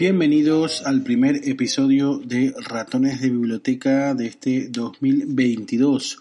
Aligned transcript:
Bienvenidos 0.00 0.86
al 0.86 1.02
primer 1.02 1.46
episodio 1.46 2.16
de 2.16 2.54
Ratones 2.56 3.20
de 3.20 3.28
Biblioteca 3.28 4.14
de 4.14 4.28
este 4.28 4.68
2022. 4.70 6.18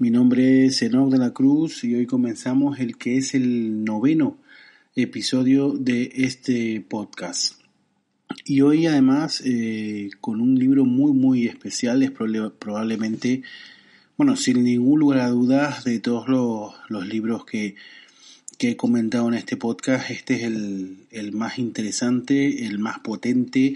Mi 0.00 0.10
nombre 0.10 0.66
es 0.66 0.82
Enoch 0.82 1.08
de 1.08 1.18
la 1.18 1.30
Cruz 1.30 1.84
y 1.84 1.94
hoy 1.94 2.04
comenzamos 2.04 2.80
el 2.80 2.98
que 2.98 3.18
es 3.18 3.34
el 3.34 3.84
noveno 3.84 4.38
episodio 4.96 5.70
de 5.70 6.10
este 6.16 6.80
podcast. 6.80 7.60
Y 8.44 8.62
hoy 8.62 8.86
además 8.86 9.40
eh, 9.46 10.10
con 10.20 10.40
un 10.40 10.58
libro 10.58 10.84
muy 10.84 11.12
muy 11.12 11.46
especial, 11.46 12.02
es 12.02 12.10
probablemente, 12.10 13.42
bueno, 14.16 14.34
sin 14.34 14.64
ningún 14.64 14.98
lugar 14.98 15.20
a 15.20 15.28
dudas 15.28 15.84
de 15.84 16.00
todos 16.00 16.26
los, 16.26 17.06
libros 17.06 17.44
que, 17.44 17.76
que, 18.62 18.70
he 18.70 18.76
comentado 18.76 19.26
en 19.26 19.34
este 19.34 19.56
podcast, 19.56 20.08
este 20.08 20.34
es 20.34 20.42
el, 20.44 21.32
más 21.32 21.58
interesante, 21.58 22.64
el 22.64 22.78
más 22.78 23.00
potente 23.00 23.74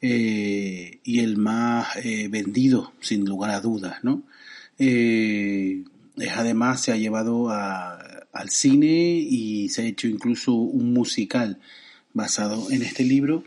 eh, 0.00 0.98
y 1.04 1.20
el 1.20 1.36
más 1.36 1.94
eh, 2.02 2.26
vendido, 2.26 2.92
sin 2.98 3.26
lugar 3.26 3.52
a 3.52 3.60
dudas, 3.60 4.02
¿no? 4.02 4.24
además 6.34 6.80
se 6.80 6.90
ha 6.90 6.96
llevado 6.96 7.48
al 7.48 8.50
cine 8.50 9.18
y 9.18 9.68
se 9.68 9.82
ha 9.82 9.84
hecho 9.84 10.08
incluso 10.08 10.52
un 10.52 10.92
musical 10.92 11.60
basado 12.12 12.72
en 12.72 12.82
este 12.82 13.04
libro 13.04 13.44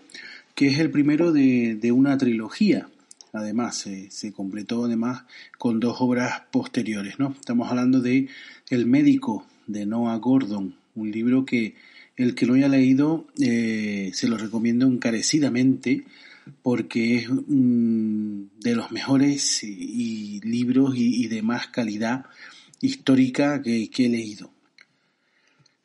que 0.55 0.67
es 0.67 0.79
el 0.79 0.89
primero 0.89 1.33
de, 1.33 1.91
una 1.91 2.17
trilogía. 2.17 2.87
Además, 3.33 3.85
se 4.09 4.31
completó 4.31 4.85
además 4.85 5.23
con 5.57 5.81
dos 5.81 5.97
obras 5.99 6.43
posteriores, 6.49 7.19
¿no? 7.19 7.35
Estamos 7.37 7.69
hablando 7.69 7.99
de 7.99 8.29
El 8.69 8.85
médico 8.85 9.45
de 9.67 9.85
Noah 9.85 10.15
Gordon, 10.17 10.76
un 10.97 11.11
libro 11.11 11.45
que 11.45 11.75
el 12.15 12.35
que 12.35 12.45
lo 12.45 12.55
haya 12.55 12.67
leído 12.67 13.27
eh, 13.39 14.11
se 14.13 14.27
lo 14.27 14.37
recomiendo 14.37 14.87
encarecidamente 14.87 16.05
porque 16.61 17.17
es 17.17 17.29
de 17.29 18.75
los 18.75 18.91
mejores 18.91 19.63
y, 19.63 20.39
libros 20.41 20.93
y, 20.95 21.27
de 21.27 21.41
más 21.41 21.67
calidad 21.67 22.25
histórica 22.81 23.61
que 23.61 23.89
he 23.97 24.09
leído. 24.09 24.51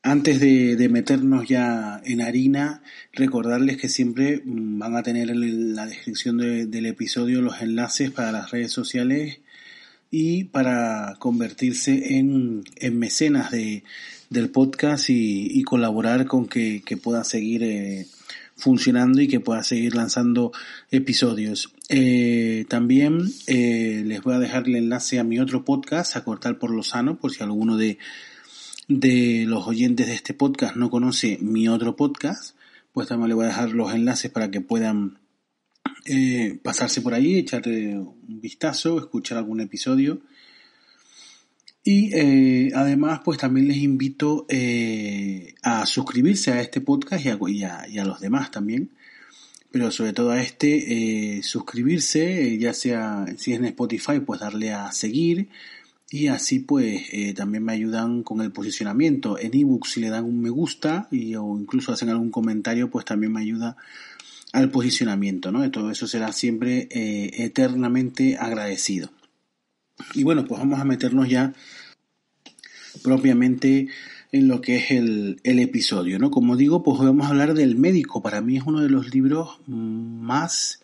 Antes 0.04 0.40
de, 0.40 0.88
meternos 0.88 1.46
ya 1.46 2.00
en 2.04 2.22
harina, 2.22 2.82
recordarles 3.12 3.76
que 3.76 3.88
siempre 3.88 4.42
mm, 4.44 4.78
van 4.80 4.96
a 4.96 5.02
tener 5.04 5.30
en 5.30 5.76
la 5.76 5.86
descripción 5.86 6.38
del 6.38 6.86
episodio 6.86 7.40
los 7.40 7.62
enlaces 7.62 8.10
para 8.10 8.32
las 8.32 8.50
redes 8.50 8.72
sociales 8.72 9.38
y 10.14 10.44
para 10.44 11.16
convertirse 11.18 12.18
en, 12.18 12.62
mecenas 12.92 13.50
de, 13.50 13.82
del 14.28 14.50
podcast 14.50 15.06
y, 15.08 15.62
colaborar 15.64 16.26
con 16.26 16.46
que, 16.46 16.82
pueda 17.02 17.24
seguir 17.24 17.62
eh, 17.64 18.06
funcionando 18.54 19.22
y 19.22 19.26
que 19.26 19.40
pueda 19.40 19.64
seguir 19.64 19.96
lanzando 19.96 20.52
episodios. 20.90 21.72
Eh, 21.88 22.66
también 22.68 23.22
eh, 23.46 24.02
les 24.04 24.22
voy 24.22 24.34
a 24.34 24.38
dejar 24.38 24.68
el 24.68 24.76
enlace 24.76 25.18
a 25.18 25.24
mi 25.24 25.40
otro 25.40 25.64
podcast, 25.64 26.14
a 26.14 26.24
cortar 26.24 26.58
por 26.58 26.70
lo 26.70 26.82
sano, 26.82 27.18
por 27.18 27.32
si 27.32 27.42
alguno 27.42 27.78
de 27.78 27.98
de 28.88 29.44
los 29.46 29.66
oyentes 29.66 30.08
de 30.08 30.14
este 30.14 30.34
podcast 30.34 30.76
no 30.76 30.90
conoce 30.90 31.38
mi 31.40 31.68
otro 31.68 31.96
podcast, 31.96 32.54
pues 32.92 33.08
también 33.08 33.28
le 33.28 33.34
voy 33.34 33.44
a 33.44 33.48
dejar 33.48 33.70
los 33.70 33.94
enlaces 33.94 34.30
para 34.30 34.50
que 34.50 34.60
puedan 34.60 35.18
eh, 36.04 36.58
pasarse 36.62 37.00
por 37.00 37.14
ahí, 37.14 37.36
echarle 37.36 37.96
un 37.96 38.40
vistazo, 38.40 38.98
escuchar 38.98 39.38
algún 39.38 39.60
episodio. 39.60 40.20
Y 41.84 42.14
eh, 42.14 42.72
además, 42.74 43.20
pues 43.24 43.38
también 43.38 43.68
les 43.68 43.78
invito 43.78 44.46
eh, 44.48 45.54
a 45.62 45.86
suscribirse 45.86 46.52
a 46.52 46.60
este 46.60 46.80
podcast 46.80 47.24
y 47.24 47.64
a, 47.64 48.04
los 48.04 48.20
demás 48.20 48.50
también. 48.50 48.90
Pero 49.70 49.90
sobre 49.90 50.12
todo 50.12 50.30
a 50.32 50.42
este, 50.42 51.40
suscribirse, 51.42 52.58
ya 52.58 52.74
sea 52.74 53.24
si 53.38 53.52
es 53.52 53.58
en 53.58 53.64
Spotify, 53.66 54.20
pues 54.20 54.40
darle 54.40 54.72
a 54.72 54.92
seguir 54.92 55.48
y 56.10 56.26
así 56.26 56.58
pues 56.58 57.08
también 57.34 57.64
me 57.64 57.72
ayudan 57.72 58.22
con 58.22 58.42
el 58.42 58.52
posicionamiento. 58.52 59.38
En 59.38 59.54
ebook 59.54 59.86
si 59.86 60.00
le 60.00 60.10
dan 60.10 60.24
un 60.24 60.42
me 60.42 60.50
gusta 60.50 61.08
y, 61.10 61.34
o 61.36 61.58
incluso 61.58 61.90
hacen 61.90 62.10
algún 62.10 62.30
comentario 62.30 62.90
pues 62.90 63.06
también 63.06 63.32
me 63.32 63.40
ayuda 63.40 63.78
al 64.52 64.70
posicionamiento, 64.70 65.50
¿no? 65.50 65.62
De 65.62 65.70
todo 65.70 65.90
eso 65.90 66.06
será 66.06 66.32
siempre 66.32 66.88
eh, 66.90 67.30
eternamente 67.44 68.36
agradecido. 68.38 69.10
Y 70.14 70.24
bueno, 70.24 70.44
pues 70.44 70.60
vamos 70.60 70.78
a 70.80 70.84
meternos 70.84 71.28
ya 71.28 71.54
propiamente 73.02 73.88
en 74.30 74.48
lo 74.48 74.60
que 74.60 74.76
es 74.76 74.90
el, 74.90 75.40
episodio, 75.44 76.18
¿no? 76.18 76.30
Como 76.30 76.56
digo, 76.56 76.82
pues 76.82 76.98
vamos 76.98 77.26
a 77.26 77.30
hablar 77.30 77.54
del 77.54 77.76
médico. 77.76 78.22
Para 78.22 78.40
mí 78.40 78.56
es 78.56 78.64
uno 78.64 78.80
de 78.80 78.88
los 78.88 79.14
libros 79.14 79.60
más 79.66 80.82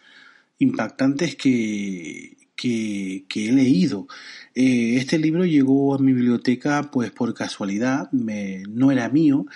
impactantes 0.58 1.36
que, 1.36 2.36
que, 2.56 3.24
he 3.34 3.52
leído. 3.52 4.06
Eh, 4.54 4.96
este 4.96 5.18
libro 5.18 5.44
llegó 5.44 5.94
a 5.94 5.98
mi 5.98 6.12
biblioteca 6.12 6.90
pues 6.90 7.10
por 7.10 7.32
casualidad, 7.34 8.10
me, 8.12 8.62
no 8.68 8.90
era 8.90 9.08
mío. 9.08 9.46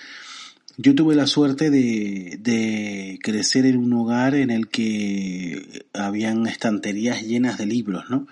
Yo 0.77 0.95
tuve 0.95 1.15
la 1.15 1.27
suerte 1.27 1.69
de, 1.69 2.37
de, 2.39 3.19
crecer 3.21 3.65
en 3.65 3.77
un 3.77 3.93
hogar 3.93 4.35
en 4.35 4.49
el 4.49 4.67
que 4.67 5.85
habían 5.93 6.47
estanterías 6.47 7.21
llenas 7.23 7.57
de 7.57 7.65
libros, 7.65 8.09
¿no? 8.09 8.27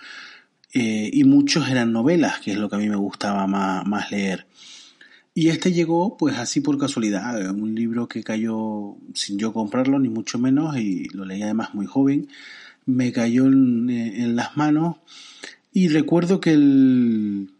Eh, 0.73 1.09
y 1.13 1.23
muchos 1.23 1.69
eran 1.69 1.91
novelas, 1.91 2.39
que 2.39 2.51
es 2.51 2.57
lo 2.57 2.69
que 2.69 2.77
a 2.77 2.79
mí 2.79 2.89
me 2.89 2.95
gustaba 2.95 3.45
más, 3.45 3.85
más 3.85 4.11
leer. 4.11 4.47
Y 5.33 5.49
este 5.49 5.71
llegó 5.71 6.17
pues 6.17 6.37
así 6.37 6.61
por 6.61 6.77
casualidad, 6.77 7.51
un 7.51 7.75
libro 7.75 8.07
que 8.07 8.23
cayó 8.23 8.97
sin 9.13 9.37
yo 9.37 9.53
comprarlo, 9.53 9.99
ni 9.99 10.09
mucho 10.09 10.39
menos, 10.39 10.77
y 10.77 11.05
lo 11.09 11.25
leí 11.25 11.41
además 11.41 11.73
muy 11.73 11.85
joven 11.85 12.27
me 12.85 13.11
cayó 13.11 13.45
en, 13.45 14.35
las 14.35 14.57
manos 14.57 14.97
y 15.71 15.87
recuerdo 15.89 16.39
que 16.39 16.51
el, 16.51 17.51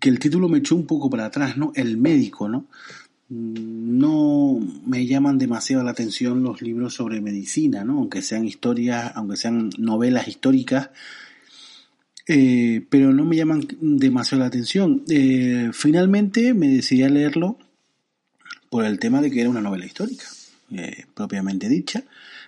que 0.00 0.08
el 0.08 0.18
título 0.18 0.48
me 0.48 0.58
echó 0.58 0.76
un 0.76 0.86
poco 0.86 1.10
para 1.10 1.26
atrás, 1.26 1.56
¿no? 1.56 1.72
El 1.74 1.98
médico, 1.98 2.48
¿no? 2.48 2.66
No 3.28 4.60
me 4.86 5.06
llaman 5.06 5.38
demasiado 5.38 5.82
la 5.82 5.92
atención 5.92 6.42
los 6.42 6.62
libros 6.62 6.94
sobre 6.94 7.20
medicina, 7.20 7.84
¿no? 7.84 7.98
Aunque 7.98 8.22
sean 8.22 8.46
historias, 8.46 9.12
aunque 9.14 9.36
sean 9.36 9.70
novelas 9.78 10.28
históricas, 10.28 10.90
eh, 12.26 12.86
pero 12.90 13.12
no 13.12 13.24
me 13.24 13.36
llaman 13.36 13.66
demasiado 13.80 14.42
la 14.42 14.48
atención. 14.48 15.04
Eh, 15.08 15.70
finalmente 15.72 16.54
me 16.54 16.68
decidí 16.68 17.02
a 17.02 17.08
leerlo 17.08 17.58
por 18.70 18.84
el 18.84 18.98
tema 18.98 19.20
de 19.20 19.30
que 19.30 19.40
era 19.40 19.50
una 19.50 19.60
novela 19.60 19.86
histórica, 19.86 20.26
eh, 20.72 21.04
propiamente 21.14 21.68
dicha 21.68 22.04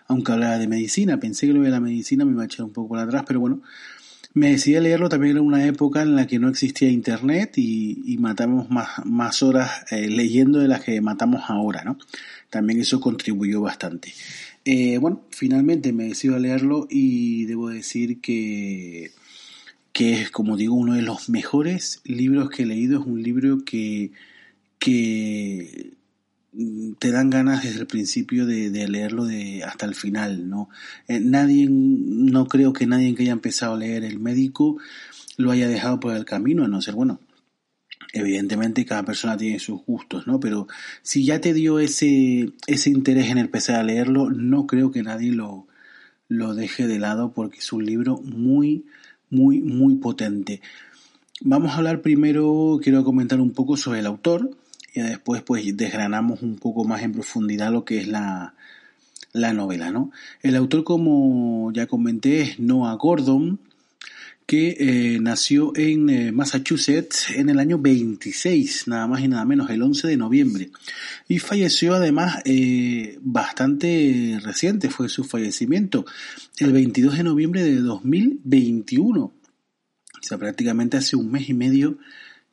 aunque 0.08 0.32
hablaba 0.32 0.58
de 0.58 0.68
medicina. 0.68 1.18
Pensé 1.18 1.46
que 1.46 1.52
lo 1.52 1.62
de 1.62 1.70
la 1.70 1.80
medicina 1.80 2.24
me 2.24 2.32
iba 2.32 2.46
un 2.64 2.72
poco 2.72 2.90
para 2.90 3.02
atrás, 3.02 3.24
pero 3.26 3.40
bueno, 3.40 3.62
me 4.36 4.50
decidí 4.50 4.76
a 4.76 4.82
leerlo 4.82 5.08
también 5.08 5.38
en 5.38 5.42
una 5.42 5.64
época 5.64 6.02
en 6.02 6.14
la 6.14 6.26
que 6.26 6.38
no 6.38 6.50
existía 6.50 6.90
internet 6.90 7.54
y, 7.56 8.18
matamos 8.20 8.68
más, 8.68 9.42
horas 9.42 9.90
eh, 9.90 10.10
leyendo 10.10 10.58
de 10.58 10.68
las 10.68 10.84
que 10.84 11.00
matamos 11.00 11.44
ahora, 11.48 11.84
¿no? 11.84 11.96
También 12.50 12.78
eso 12.78 13.00
contribuyó 13.00 13.62
bastante. 13.62 14.12
Eh, 14.66 14.98
bueno, 14.98 15.24
finalmente 15.30 15.94
me 15.94 16.04
decido 16.04 16.36
a 16.36 16.38
leerlo 16.38 16.86
y 16.90 17.46
debo 17.46 17.70
decir 17.70 18.20
que, 18.20 19.12
que 19.94 20.20
es, 20.20 20.30
como 20.30 20.58
digo, 20.58 20.74
uno 20.74 20.92
de 20.92 21.02
los 21.02 21.30
mejores 21.30 22.02
libros 22.04 22.50
que 22.50 22.64
he 22.64 22.66
leído. 22.66 23.00
Es 23.00 23.06
un 23.06 23.22
libro 23.22 23.64
que, 23.64 24.10
que 24.78 25.94
te 26.98 27.10
dan 27.10 27.30
ganas 27.30 27.64
desde 27.64 27.80
el 27.80 27.86
principio 27.86 28.46
de, 28.46 28.70
leerlo 28.88 29.24
de 29.24 29.62
hasta 29.64 29.86
el 29.86 29.94
final, 29.94 30.48
¿no? 30.48 30.68
Eh, 31.08 31.20
nadie, 31.20 31.66
no 31.70 32.46
creo 32.46 32.72
que 32.72 32.86
nadie 32.86 33.14
que 33.14 33.24
haya 33.24 33.32
empezado 33.32 33.74
a 33.74 33.78
leer 33.78 34.04
El 34.04 34.18
médico 34.20 34.78
lo 35.36 35.50
haya 35.50 35.68
dejado 35.68 36.00
por 36.00 36.16
el 36.16 36.24
camino, 36.24 36.64
a 36.64 36.68
no 36.68 36.80
ser, 36.80 36.94
bueno, 36.94 37.20
evidentemente 38.12 38.86
cada 38.86 39.04
persona 39.04 39.36
tiene 39.36 39.58
sus 39.58 39.84
gustos, 39.84 40.26
¿no? 40.26 40.40
Pero 40.40 40.66
si 41.02 41.24
ya 41.24 41.40
te 41.40 41.52
dio 41.52 41.78
ese, 41.78 42.52
ese 42.66 42.90
interés 42.90 43.30
en 43.30 43.38
empezar 43.38 43.76
a 43.76 43.82
leerlo, 43.82 44.30
no 44.30 44.66
creo 44.66 44.90
que 44.90 45.02
nadie 45.02 45.32
lo, 45.32 45.66
lo 46.28 46.54
deje 46.54 46.86
de 46.86 46.98
lado 46.98 47.32
porque 47.32 47.58
es 47.58 47.72
un 47.72 47.84
libro 47.84 48.18
muy, 48.18 48.86
muy, 49.30 49.60
muy 49.60 49.96
potente. 49.96 50.62
Vamos 51.42 51.72
a 51.72 51.76
hablar 51.76 52.00
primero, 52.00 52.80
quiero 52.82 53.04
comentar 53.04 53.40
un 53.40 53.52
poco 53.52 53.76
sobre 53.76 54.00
el 54.00 54.06
autor, 54.06 54.56
y 54.96 55.02
después 55.02 55.42
pues 55.42 55.76
desgranamos 55.76 56.42
un 56.42 56.56
poco 56.56 56.84
más 56.84 57.02
en 57.02 57.12
profundidad 57.12 57.70
lo 57.70 57.84
que 57.84 57.98
es 57.98 58.08
la, 58.08 58.54
la 59.32 59.52
novela, 59.52 59.90
¿no? 59.90 60.10
El 60.42 60.56
autor, 60.56 60.84
como 60.84 61.70
ya 61.72 61.86
comenté, 61.86 62.40
es 62.40 62.58
Noah 62.58 62.94
Gordon, 62.94 63.60
que 64.46 64.76
eh, 64.78 65.18
nació 65.20 65.72
en 65.76 66.08
eh, 66.08 66.32
Massachusetts 66.32 67.30
en 67.34 67.48
el 67.48 67.58
año 67.58 67.78
26, 67.78 68.86
nada 68.86 69.06
más 69.08 69.20
y 69.20 69.28
nada 69.28 69.44
menos, 69.44 69.68
el 69.70 69.82
11 69.82 70.06
de 70.06 70.16
noviembre. 70.16 70.70
Y 71.28 71.40
falleció 71.40 71.94
además 71.94 72.42
eh, 72.44 73.18
bastante 73.20 74.38
reciente, 74.42 74.88
fue 74.88 75.08
su 75.08 75.24
fallecimiento, 75.24 76.06
el 76.58 76.72
22 76.72 77.18
de 77.18 77.24
noviembre 77.24 77.64
de 77.64 77.76
2021. 77.76 79.20
O 79.20 79.32
sea, 80.22 80.38
prácticamente 80.38 80.96
hace 80.96 81.16
un 81.16 81.30
mes 81.30 81.48
y 81.48 81.54
medio 81.54 81.98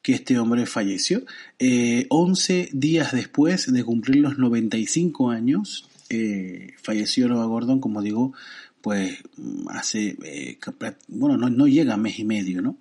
que 0.04 0.14
este 0.14 0.38
hombre 0.38 0.68
falleció. 0.68 1.24
Eh, 1.58 2.06
11 2.10 2.70
días 2.74 3.12
después 3.14 3.72
de 3.74 3.84
cumplir 3.84 4.18
los 4.18 4.38
95 4.38 5.32
años, 5.32 5.90
Eh, 6.10 6.76
falleció 6.84 7.28
Nova 7.28 7.46
Gordon, 7.46 7.80
como 7.80 8.02
digo, 8.04 8.34
pues 8.82 9.18
hace, 9.70 10.16
eh, 10.24 10.60
bueno, 11.08 11.38
no, 11.38 11.50
no, 11.50 11.68
llega 11.68 11.96
a 11.96 11.98
mes 11.98 12.20
y 12.20 12.26
medio, 12.26 12.62
¿no? 12.62 12.78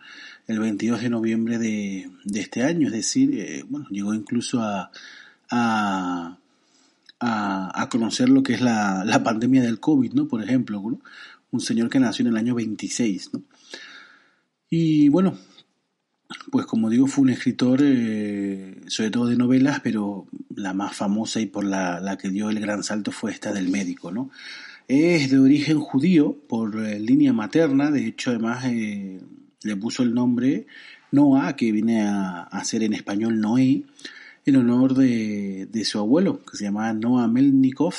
El 0.48 0.58
22 0.58 1.00
de 1.00 1.08
noviembre 1.08 1.58
de, 1.58 2.10
de 2.24 2.40
este 2.40 2.62
año, 2.62 2.88
es 2.88 2.92
decir, 2.92 3.38
eh, 3.38 3.64
bueno, 3.66 3.86
llegó 3.90 4.12
incluso 4.12 4.60
a, 4.60 4.90
a, 5.50 6.36
a, 7.20 7.88
conocer 7.88 8.28
lo 8.28 8.42
que 8.42 8.54
es 8.54 8.60
la, 8.60 9.04
la, 9.06 9.22
pandemia 9.22 9.62
del 9.62 9.80
COVID, 9.80 10.12
¿no? 10.12 10.28
Por 10.28 10.42
ejemplo, 10.42 10.82
un 11.50 11.60
señor 11.60 11.88
que 11.88 12.00
nació 12.00 12.24
en 12.24 12.32
el 12.32 12.36
año 12.36 12.54
26, 12.54 13.30
¿no? 13.32 13.42
Y 14.68 15.08
bueno, 15.08 15.38
pues 16.50 16.66
como 16.66 16.90
digo, 16.90 17.06
fue 17.06 17.22
un 17.22 17.30
escritor 17.30 17.80
eh, 17.82 18.76
sobre 18.86 19.10
todo 19.10 19.26
de 19.26 19.36
novelas, 19.36 19.80
pero 19.80 20.26
la 20.54 20.74
más 20.74 20.96
famosa 20.96 21.40
y 21.40 21.46
por 21.46 21.64
la, 21.64 22.00
la, 22.00 22.18
que 22.18 22.30
dio 22.30 22.50
el 22.50 22.60
gran 22.60 22.82
salto 22.82 23.12
fue 23.12 23.32
esta 23.32 23.52
del 23.52 23.68
médico, 23.68 24.12
¿no? 24.12 24.30
Es 24.88 25.30
de 25.30 25.38
origen 25.38 25.80
judío 25.80 26.36
por 26.48 26.84
eh, 26.84 26.98
línea 26.98 27.32
materna, 27.32 27.90
de 27.90 28.06
hecho 28.06 28.30
además 28.30 28.64
eh, 28.66 29.20
le 29.62 29.76
puso 29.76 30.02
el 30.02 30.14
nombre 30.14 30.66
Noah, 31.12 31.56
que 31.56 31.72
viene 31.72 32.02
a, 32.02 32.42
a, 32.42 32.64
ser 32.64 32.82
en 32.82 32.92
español 32.92 33.40
Noé, 33.40 33.84
en 34.44 34.56
honor 34.56 34.94
de, 34.94 35.68
de, 35.70 35.84
su 35.84 35.98
abuelo, 35.98 36.42
que 36.44 36.56
se 36.56 36.64
llamaba 36.64 36.92
Noah 36.92 37.28
Melnikov, 37.28 37.94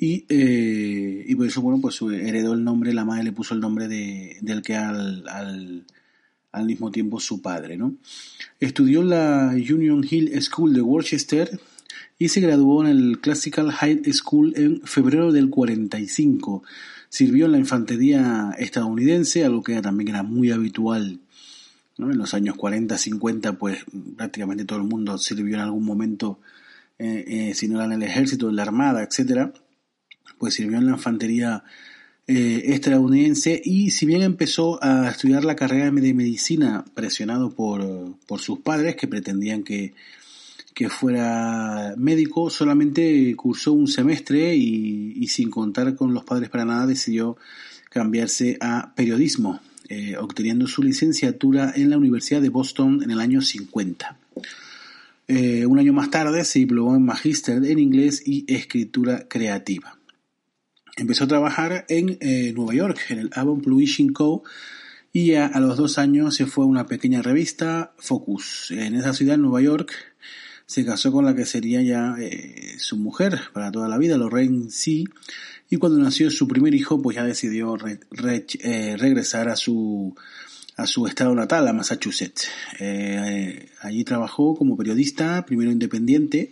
y, 0.00 0.24
y 0.28 1.34
por 1.34 1.46
eso, 1.46 1.60
bueno, 1.60 1.80
pues 1.80 2.00
heredó 2.00 2.54
el 2.54 2.62
nombre, 2.62 2.94
la 2.94 3.04
madre 3.04 3.24
le 3.24 3.32
puso 3.32 3.54
el 3.54 3.60
nombre 3.60 3.88
de, 3.88 4.38
del 4.42 4.62
que 4.62 4.76
al, 4.76 5.84
al 6.52 6.66
mismo 6.66 6.90
tiempo 6.90 7.20
su 7.20 7.42
padre, 7.42 7.76
¿no? 7.76 7.94
Estudió 8.60 9.02
en 9.02 9.10
la 9.10 9.50
Union 9.54 10.04
Hill 10.08 10.40
School 10.42 10.74
de 10.74 10.80
Worcester 10.80 11.60
y 12.18 12.28
se 12.28 12.40
graduó 12.40 12.84
en 12.84 12.90
el 12.90 13.20
Classical 13.20 13.70
High 13.70 14.02
School 14.12 14.54
en 14.56 14.80
febrero 14.82 15.32
del 15.32 15.50
45. 15.50 16.62
Sirvió 17.08 17.46
en 17.46 17.52
la 17.52 17.58
infantería 17.58 18.54
estadounidense, 18.58 19.44
algo 19.44 19.62
que 19.62 19.80
también 19.80 20.08
era 20.08 20.22
muy 20.22 20.50
habitual 20.50 21.20
en 21.98 22.18
los 22.18 22.34
años 22.34 22.56
40, 22.56 22.96
50, 22.96 23.54
pues 23.54 23.84
prácticamente 24.16 24.64
todo 24.64 24.78
el 24.78 24.84
mundo 24.84 25.18
sirvió 25.18 25.56
en 25.56 25.62
algún 25.62 25.84
momento, 25.84 26.38
eh, 26.98 27.24
eh, 27.26 27.54
si 27.54 27.68
no 27.68 27.76
era 27.76 27.86
en 27.86 27.92
el 27.92 28.02
ejército, 28.04 28.48
en 28.48 28.56
la 28.56 28.62
armada, 28.62 29.02
etcétera, 29.02 29.52
pues 30.38 30.54
sirvió 30.54 30.78
en 30.78 30.86
la 30.86 30.92
infantería 30.92 31.64
eh, 32.28 32.74
estadounidense 32.74 33.60
y 33.64 33.90
si 33.90 34.06
bien 34.06 34.22
empezó 34.22 34.78
a 34.82 35.08
estudiar 35.08 35.44
la 35.44 35.56
carrera 35.56 35.90
de 35.90 36.14
medicina 36.14 36.84
presionado 36.94 37.50
por, 37.50 38.16
por 38.26 38.40
sus 38.40 38.60
padres 38.60 38.94
que 38.94 39.08
pretendían 39.08 39.64
que 39.64 39.94
que 40.78 40.88
fuera 40.88 41.94
médico, 41.96 42.50
solamente 42.50 43.34
cursó 43.34 43.72
un 43.72 43.88
semestre 43.88 44.54
y, 44.54 45.26
sin 45.26 45.50
contar 45.50 45.96
con 45.96 46.14
los 46.14 46.22
padres 46.22 46.50
para 46.50 46.64
nada 46.64 46.86
decidió 46.86 47.36
cambiarse 47.90 48.58
a 48.60 48.94
periodismo, 48.94 49.58
eh, 49.88 50.16
obteniendo 50.16 50.68
su 50.68 50.84
licenciatura 50.84 51.72
en 51.74 51.90
la 51.90 51.98
Universidad 51.98 52.40
de 52.40 52.50
Boston 52.50 53.02
en 53.02 53.10
el 53.10 53.18
año 53.18 53.42
50. 53.42 54.16
Eh, 55.26 55.66
un 55.66 55.80
año 55.80 55.92
más 55.92 56.12
tarde 56.12 56.44
se 56.44 56.60
diplomó 56.60 56.94
en 56.94 57.04
magíster 57.04 57.56
en 57.64 57.80
inglés 57.80 58.22
y 58.24 58.44
escritura 58.46 59.26
creativa. 59.26 59.97
Empezó 60.98 61.24
a 61.24 61.28
trabajar 61.28 61.86
en 61.88 62.18
eh, 62.20 62.52
Nueva 62.54 62.74
York, 62.74 62.98
en 63.10 63.20
el 63.20 63.30
Avon 63.32 63.60
Publishing 63.60 64.12
Co., 64.12 64.42
y 65.12 65.34
a, 65.34 65.46
a, 65.46 65.60
los 65.60 65.78
dos 65.78 65.96
años 65.96 66.34
se 66.34 66.44
fue 66.44 66.64
a 66.64 66.68
una 66.68 66.86
pequeña 66.86 67.22
revista, 67.22 67.94
Focus. 67.98 68.72
En 68.72 68.94
esa 68.94 69.14
ciudad, 69.14 69.38
Nueva 69.38 69.62
York, 69.62 69.92
se 70.66 70.84
casó 70.84 71.10
con 71.12 71.24
la 71.24 71.34
que 71.34 71.46
sería 71.46 71.80
ya 71.82 72.16
eh, 72.20 72.74
su 72.78 72.96
mujer 72.96 73.40
para 73.54 73.72
toda 73.72 73.88
la 73.88 73.96
vida, 73.96 74.18
Lorraine 74.18 74.70
C. 74.70 75.04
Y 75.70 75.76
cuando 75.76 75.98
nació 75.98 76.30
su 76.30 76.46
primer 76.46 76.74
hijo, 76.74 77.00
pues 77.00 77.16
ya 77.16 77.24
decidió 77.24 77.76
eh, 77.78 78.96
regresar 78.98 79.48
a 79.48 79.56
su, 79.56 80.14
a 80.76 80.86
su 80.86 81.06
estado 81.06 81.34
natal, 81.34 81.68
a 81.68 81.72
Massachusetts. 81.72 82.48
Allí 83.80 84.04
trabajó 84.04 84.56
como 84.56 84.76
periodista, 84.76 85.46
primero 85.46 85.70
independiente, 85.70 86.50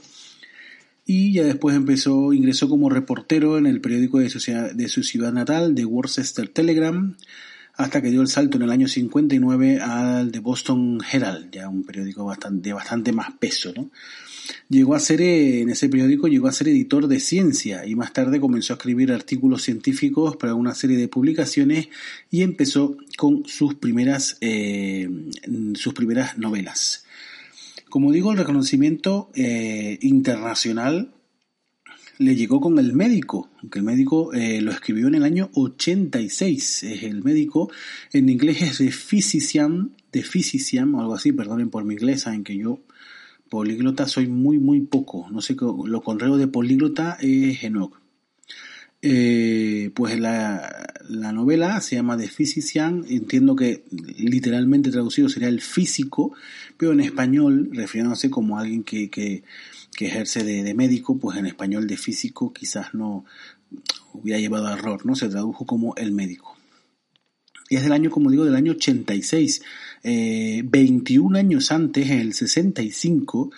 y 1.07 1.33
ya 1.33 1.45
después 1.45 1.77
empezó, 1.77 2.33
ingresó 2.33 2.69
como 2.69 2.91
reportero 2.91 3.57
en 3.59 3.67
el 3.67 3.81
periódico 3.81 4.19
de 4.19 4.29
su, 4.29 5.03
ciudad 5.05 5.33
natal, 5.33 5.75
The 5.77 5.85
Worcester 5.85 6.49
Telegram, 6.49 7.17
hasta 7.75 8.03
que 8.03 8.11
dio 8.11 8.23
el 8.23 8.29
salto 8.29 8.57
en 8.57 8.65
el 8.65 8.71
año 8.71 8.89
59 8.89 9.81
al 9.81 10.33
The 10.33 10.41
Boston 10.41 10.99
Herald, 11.11 11.53
ya 11.53 11.69
un 11.69 11.85
periódico 11.85 12.35
de 12.51 12.73
bastante 12.73 13.13
más 13.13 13.31
peso, 13.39 13.73
¿no? 13.77 13.91
Llegó 14.69 14.95
a 14.95 15.01
ser, 15.01 15.21
eh, 15.21 15.63
en 15.63 15.71
ese 15.71 15.89
periódico 15.89 16.29
llegó 16.29 16.49
a 16.49 16.53
ser 16.53 16.69
editor 16.69 17.09
de 17.09 17.21
ciencia 17.21 17.87
y 17.87 17.95
más 17.95 18.13
tarde 18.13 18.41
comenzó 18.41 18.73
a 18.73 18.77
escribir 18.77 19.13
artículos 19.13 19.63
científicos 19.63 20.37
para 20.37 20.55
una 20.55 20.75
serie 20.75 20.97
de 20.97 21.09
publicaciones 21.09 21.89
y 22.31 22.43
empezó 22.43 22.97
con 23.17 23.45
sus 23.47 23.75
primeras, 23.75 24.39
eh, 24.41 25.09
sus 25.75 25.95
primeras 25.95 26.39
novelas. 26.39 27.05
Como 27.89 28.13
digo, 28.13 28.33
el 28.33 28.39
reconocimiento 28.39 29.31
eh, 29.35 29.99
internacional 30.03 31.15
le 32.19 32.35
llegó 32.35 32.61
con 32.61 32.79
el 32.79 32.95
médico, 32.95 33.51
aunque 33.61 33.79
el 33.79 33.85
médico 33.85 34.33
eh, 34.33 34.61
lo 34.61 34.71
escribió 34.73 35.07
en 35.09 35.15
el 35.15 35.25
año 35.25 35.51
86. 35.55 36.83
Es 36.83 37.03
el 37.03 37.23
médico, 37.23 37.71
en 38.13 38.29
inglés 38.29 38.63
es 38.63 38.79
de 38.79 38.91
physician, 38.91 39.95
de 40.13 40.23
physician 40.23 40.95
o 40.95 41.01
algo 41.01 41.15
así, 41.15 41.33
perdonen 41.33 41.71
por 41.71 41.85
mi 41.85 41.95
inglés, 41.95 42.23
saben 42.23 42.43
que 42.43 42.57
yo 42.57 42.81
políglota 43.49 44.07
soy 44.07 44.27
muy, 44.27 44.59
muy 44.59 44.81
poco. 44.81 45.29
No 45.31 45.41
sé, 45.41 45.57
lo 45.61 46.03
contrario 46.03 46.37
de 46.37 46.49
políglota 46.49 47.17
es 47.21 47.63
Enoch. 47.63 48.06
Eh, 49.09 49.93
pues 49.95 50.19
la, 50.19 50.93
la, 51.09 51.31
novela 51.31 51.81
se 51.81 51.95
llama 51.95 52.17
The 52.17 52.27
Physician, 52.27 53.05
entiendo 53.09 53.55
que 53.55 53.85
literalmente 54.19 54.91
traducido 54.91 55.29
sería 55.29 55.47
el 55.47 55.61
físico, 55.61 56.33
pero 56.77 56.91
en 56.91 56.99
español, 56.99 57.71
refiriéndose 57.73 58.31
como 58.31 58.59
alguien 58.59 58.83
que, 58.83 59.09
que 59.09 59.45
ejerce 60.01 60.43
de, 60.43 60.75
médico, 60.75 61.19
pues 61.19 61.39
en 61.39 61.47
español 61.47 61.87
de 61.87 61.97
físico 61.97 62.53
quizás 62.53 62.95
no 62.95 63.25
hubiera 64.13 64.41
llevado 64.41 64.67
a 64.67 64.73
error, 64.73 65.07
¿no? 65.07 65.15
Se 65.15 65.29
tradujo 65.29 65.67
como 65.67 65.95
el 65.95 66.11
médico. 66.11 66.57
Y 67.69 67.77
es 67.77 67.85
del 67.85 67.93
año, 67.93 68.11
como 68.11 68.29
digo, 68.33 68.45
del 68.45 68.57
año 68.57 68.73
86. 68.73 69.63
21 70.03 71.37
eh, 71.37 71.41
años 71.41 71.71
antes, 71.71 72.11
en 72.11 72.19
el 72.19 72.35
65, 72.35 73.53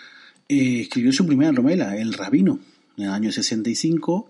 eh, 0.46 0.80
escribió 0.82 1.10
su 1.10 1.26
primera 1.26 1.52
novela, 1.52 1.96
El 1.96 2.12
Rabino, 2.12 2.60
en 2.98 3.04
el 3.04 3.10
año 3.10 3.32
65. 3.32 4.28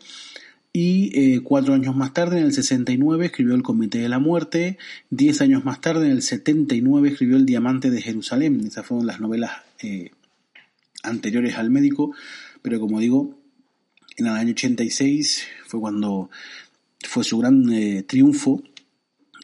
Y 0.72 1.10
eh, 1.18 1.40
cuatro 1.40 1.74
años 1.74 1.96
más 1.96 2.12
tarde, 2.12 2.38
en 2.38 2.44
el 2.44 2.52
69, 2.52 3.26
escribió 3.26 3.54
El 3.54 3.62
Comité 3.62 3.98
de 3.98 4.08
la 4.08 4.18
Muerte. 4.18 4.78
Diez 5.10 5.40
años 5.40 5.64
más 5.64 5.80
tarde, 5.80 6.06
en 6.06 6.12
el 6.12 6.22
79, 6.22 7.08
escribió 7.08 7.36
El 7.36 7.46
Diamante 7.46 7.90
de 7.90 8.02
Jerusalén. 8.02 8.60
Esas 8.66 8.86
fueron 8.86 9.06
las 9.06 9.20
novelas 9.20 9.52
anteriores 11.02 11.56
al 11.56 11.70
médico, 11.70 12.14
pero 12.62 12.80
como 12.80 13.00
digo, 13.00 13.38
en 14.16 14.26
el 14.26 14.32
año 14.32 14.50
86 14.50 15.46
fue 15.66 15.80
cuando 15.80 16.30
fue 17.00 17.24
su 17.24 17.38
gran 17.38 17.72
eh, 17.72 18.02
triunfo 18.02 18.62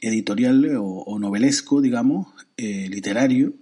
editorial 0.00 0.76
o, 0.78 1.18
novelesco, 1.18 1.80
digamos, 1.80 2.26
eh, 2.58 2.88
literario, 2.90 3.54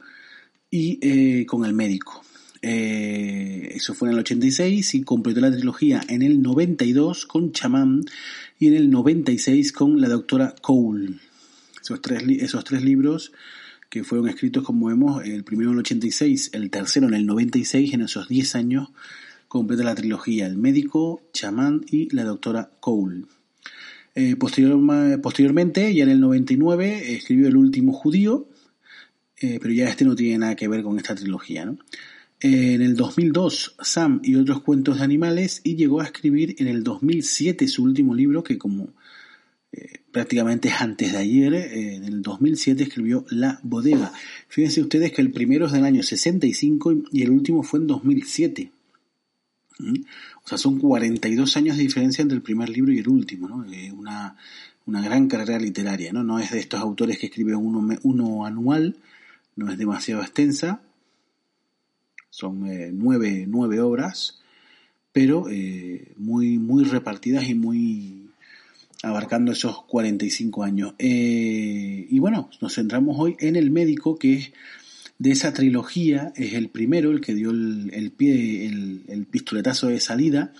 y 0.70 0.98
eh, 1.00 1.46
con 1.46 1.64
el 1.64 1.72
médico. 1.72 2.21
Eso 2.62 3.94
fue 3.94 4.08
en 4.08 4.14
el 4.14 4.20
86 4.20 4.94
y 4.94 5.02
completó 5.02 5.40
la 5.40 5.50
trilogía 5.50 6.00
en 6.08 6.22
el 6.22 6.40
92 6.40 7.26
con 7.26 7.52
Chamán 7.52 8.04
y 8.58 8.68
en 8.68 8.74
el 8.74 8.90
96 8.90 9.72
con 9.72 10.00
la 10.00 10.08
doctora 10.08 10.54
Cole. 10.62 11.18
Esos 11.82 12.00
tres, 12.00 12.22
esos 12.38 12.64
tres 12.64 12.82
libros 12.82 13.32
que 13.90 14.04
fueron 14.04 14.28
escritos, 14.28 14.64
como 14.64 14.86
vemos, 14.86 15.22
el 15.24 15.44
primero 15.44 15.70
en 15.70 15.74
el 15.74 15.80
86, 15.80 16.50
el 16.54 16.70
tercero 16.70 17.08
en 17.08 17.14
el 17.14 17.26
96, 17.26 17.92
en 17.92 18.02
esos 18.02 18.28
10 18.28 18.54
años 18.54 18.88
completa 19.52 19.84
la 19.84 19.94
trilogía 19.94 20.46
El 20.46 20.56
médico, 20.56 21.20
Chamán 21.34 21.82
y 21.86 22.08
la 22.16 22.24
doctora 22.24 22.70
Cole. 22.80 23.24
Eh, 24.14 24.36
posteriormente, 24.36 25.94
ya 25.94 26.04
en 26.04 26.08
el 26.08 26.20
99, 26.20 27.12
escribió 27.12 27.48
El 27.48 27.58
último 27.58 27.92
judío, 27.92 28.48
eh, 29.42 29.58
pero 29.60 29.74
ya 29.74 29.90
este 29.90 30.06
no 30.06 30.16
tiene 30.16 30.38
nada 30.38 30.56
que 30.56 30.68
ver 30.68 30.82
con 30.82 30.96
esta 30.96 31.14
trilogía. 31.14 31.66
¿no? 31.66 31.76
En 32.42 32.82
el 32.82 32.96
2002, 32.96 33.76
Sam 33.80 34.20
y 34.24 34.34
otros 34.34 34.62
cuentos 34.62 34.98
de 34.98 35.04
animales, 35.04 35.60
y 35.62 35.76
llegó 35.76 36.00
a 36.00 36.04
escribir 36.04 36.56
en 36.58 36.66
el 36.66 36.82
2007 36.82 37.68
su 37.68 37.84
último 37.84 38.14
libro, 38.14 38.42
que 38.42 38.58
como 38.58 38.88
eh, 39.72 40.00
prácticamente 40.10 40.70
antes 40.70 41.12
de 41.12 41.18
ayer, 41.18 41.54
eh, 41.54 41.94
en 41.94 42.04
el 42.04 42.20
2007, 42.20 42.82
escribió 42.82 43.24
La 43.30 43.60
Bodega. 43.62 44.12
Fíjense 44.48 44.80
ustedes 44.80 45.12
que 45.12 45.22
el 45.22 45.30
primero 45.30 45.66
es 45.66 45.72
del 45.72 45.84
año 45.84 46.02
65 46.02 46.94
y 47.12 47.22
el 47.22 47.30
último 47.30 47.62
fue 47.62 47.78
en 47.78 47.86
2007. 47.86 48.70
¿Mm? 49.78 50.00
O 50.44 50.48
sea, 50.48 50.58
son 50.58 50.78
42 50.78 51.56
años 51.56 51.76
de 51.76 51.84
diferencia 51.84 52.22
entre 52.22 52.36
el 52.36 52.42
primer 52.42 52.68
libro 52.68 52.92
y 52.92 52.98
el 52.98 53.08
último, 53.08 53.48
¿no? 53.48 53.64
Eh, 53.72 53.92
una, 53.92 54.36
una, 54.84 55.00
gran 55.00 55.28
carrera 55.28 55.58
literaria, 55.58 56.12
¿no? 56.12 56.24
No 56.24 56.38
es 56.38 56.50
de 56.50 56.58
estos 56.58 56.80
autores 56.80 57.18
que 57.18 57.26
escriben 57.26 57.54
uno, 57.54 57.96
uno 58.02 58.44
anual, 58.44 58.96
no 59.56 59.70
es 59.70 59.78
demasiado 59.78 60.22
extensa, 60.22 60.82
son 62.32 62.60
nueve, 62.94 63.44
nueve 63.46 63.80
obras, 63.80 64.40
pero 65.12 65.50
eh, 65.50 66.12
muy, 66.16 66.56
muy 66.56 66.84
repartidas 66.84 67.46
y 67.46 67.54
muy 67.54 68.30
abarcando 69.02 69.52
esos 69.52 69.82
45 69.84 70.62
años. 70.64 70.94
Eh, 70.98 72.06
y 72.08 72.18
bueno, 72.20 72.48
nos 72.62 72.74
centramos 72.74 73.16
hoy 73.18 73.36
en 73.38 73.56
el 73.56 73.70
médico, 73.70 74.18
que 74.18 74.32
es 74.34 74.52
de 75.18 75.30
esa 75.30 75.52
trilogía, 75.52 76.32
es 76.34 76.54
el 76.54 76.70
primero, 76.70 77.10
el 77.10 77.20
que 77.20 77.34
dio 77.34 77.50
el, 77.50 78.12
pie, 78.16 78.66
el, 78.66 79.02
el, 79.08 79.26
pistoletazo 79.26 79.88
de 79.88 80.00
salida. 80.00 80.54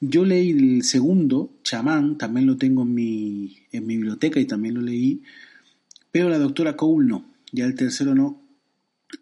Yo 0.00 0.26
leí 0.26 0.50
el 0.50 0.82
segundo, 0.82 1.50
Chamán, 1.62 2.18
también 2.18 2.46
lo 2.46 2.58
tengo 2.58 2.82
en 2.82 2.94
mi, 2.94 3.56
en 3.72 3.86
mi 3.86 3.96
biblioteca 3.96 4.38
y 4.38 4.44
también 4.44 4.74
lo 4.74 4.82
leí, 4.82 5.22
pero 6.12 6.28
la 6.28 6.38
doctora 6.38 6.76
Cole 6.76 7.08
no, 7.08 7.24
ya 7.52 7.64
el 7.64 7.74
tercero 7.74 8.14
no, 8.14 8.45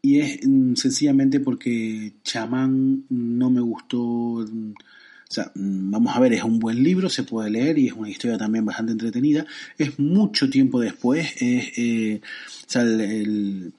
y 0.02 0.20
es 0.20 0.46
mm, 0.46 0.74
sencillamente 0.74 1.40
porque 1.40 2.14
Chamán 2.22 3.04
no 3.08 3.50
me 3.50 3.60
gustó. 3.60 3.98
Mm, 3.98 4.72
o 4.72 5.32
sea, 5.34 5.50
mm, 5.54 5.90
vamos 5.90 6.16
a 6.16 6.20
ver, 6.20 6.32
es 6.32 6.44
un 6.44 6.58
buen 6.58 6.82
libro, 6.82 7.08
se 7.08 7.24
puede 7.24 7.50
leer 7.50 7.78
y 7.78 7.88
es 7.88 7.92
una 7.94 8.10
historia 8.10 8.38
también 8.38 8.64
bastante 8.64 8.92
entretenida. 8.92 9.46
Es 9.78 9.98
mucho 9.98 10.48
tiempo 10.50 10.80
después. 10.80 11.32
Es, 11.40 11.78
eh, 11.78 12.20
o 12.66 12.70
sea, 12.70 12.82
el, 12.82 13.72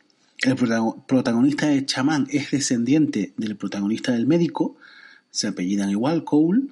protagonista 1.07 1.67
de 1.67 1.85
Chamán 1.85 2.27
es 2.29 2.51
descendiente 2.51 3.33
del 3.37 3.55
protagonista 3.55 4.11
del 4.11 4.27
médico. 4.27 4.77
Se 5.31 5.47
apellidan 5.47 5.89
igual, 5.89 6.23
Cole. 6.23 6.67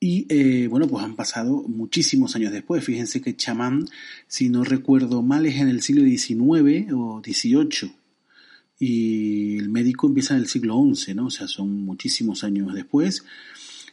Y 0.00 0.26
eh, 0.28 0.68
bueno, 0.68 0.86
pues 0.86 1.04
han 1.04 1.16
pasado 1.16 1.62
muchísimos 1.68 2.36
años 2.36 2.52
después. 2.52 2.84
Fíjense 2.84 3.20
que 3.20 3.36
Chamán, 3.36 3.86
si 4.28 4.48
no 4.48 4.64
recuerdo 4.64 5.22
mal, 5.22 5.46
es 5.46 5.56
en 5.56 5.68
el 5.68 5.82
siglo 5.82 6.02
XIX 6.04 6.92
o 6.92 7.22
XVIII 7.24 8.03
y 8.78 9.58
el 9.58 9.68
médico 9.68 10.06
empieza 10.06 10.34
en 10.34 10.40
el 10.40 10.48
siglo 10.48 10.82
XI, 10.94 11.14
¿no? 11.14 11.26
O 11.26 11.30
sea, 11.30 11.46
son 11.48 11.84
muchísimos 11.84 12.44
años 12.44 12.74
después. 12.74 13.24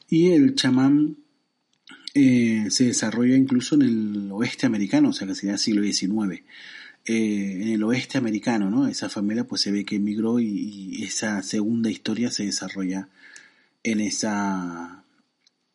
Y 0.10 0.32
el 0.32 0.56
chamán 0.56 1.18
eh, 2.14 2.66
se 2.70 2.86
desarrolla 2.86 3.36
incluso 3.36 3.76
en 3.76 3.82
el 3.84 4.32
oeste 4.32 4.66
americano, 4.66 5.10
o 5.10 5.14
sea, 5.14 5.28
que 5.28 5.36
sería 5.36 5.54
el 5.54 5.60
siglo 5.60 5.84
XIX. 5.84 6.44
Eh, 7.06 7.60
en 7.62 7.68
el 7.70 7.84
oeste 7.84 8.18
americano, 8.18 8.70
¿no? 8.70 8.88
Esa 8.88 9.10
familia 9.10 9.48
pues 9.48 9.62
se 9.62 9.72
ve 9.72 9.86
que 9.86 9.96
emigró 9.96 10.40
y 10.40 11.04
esa 11.04 11.42
segunda 11.44 11.90
historia 11.90 12.30
se 12.30 12.46
desarrolla 12.46 13.10
en 13.84 14.02
esa 14.02 15.01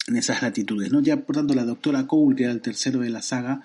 en 0.09 0.17
esas 0.17 0.43
latitudes, 0.43 0.93
¿no? 0.93 1.01
Ya, 1.03 1.25
por 1.25 1.37
tanto, 1.37 1.55
la 1.55 1.65
doctora 1.65 2.07
Cole, 2.07 2.37
que 2.37 2.45
era 2.45 2.53
el 2.53 2.61
tercero 2.61 3.01
de 3.01 3.11
la 3.11 3.23
saga, 3.23 3.63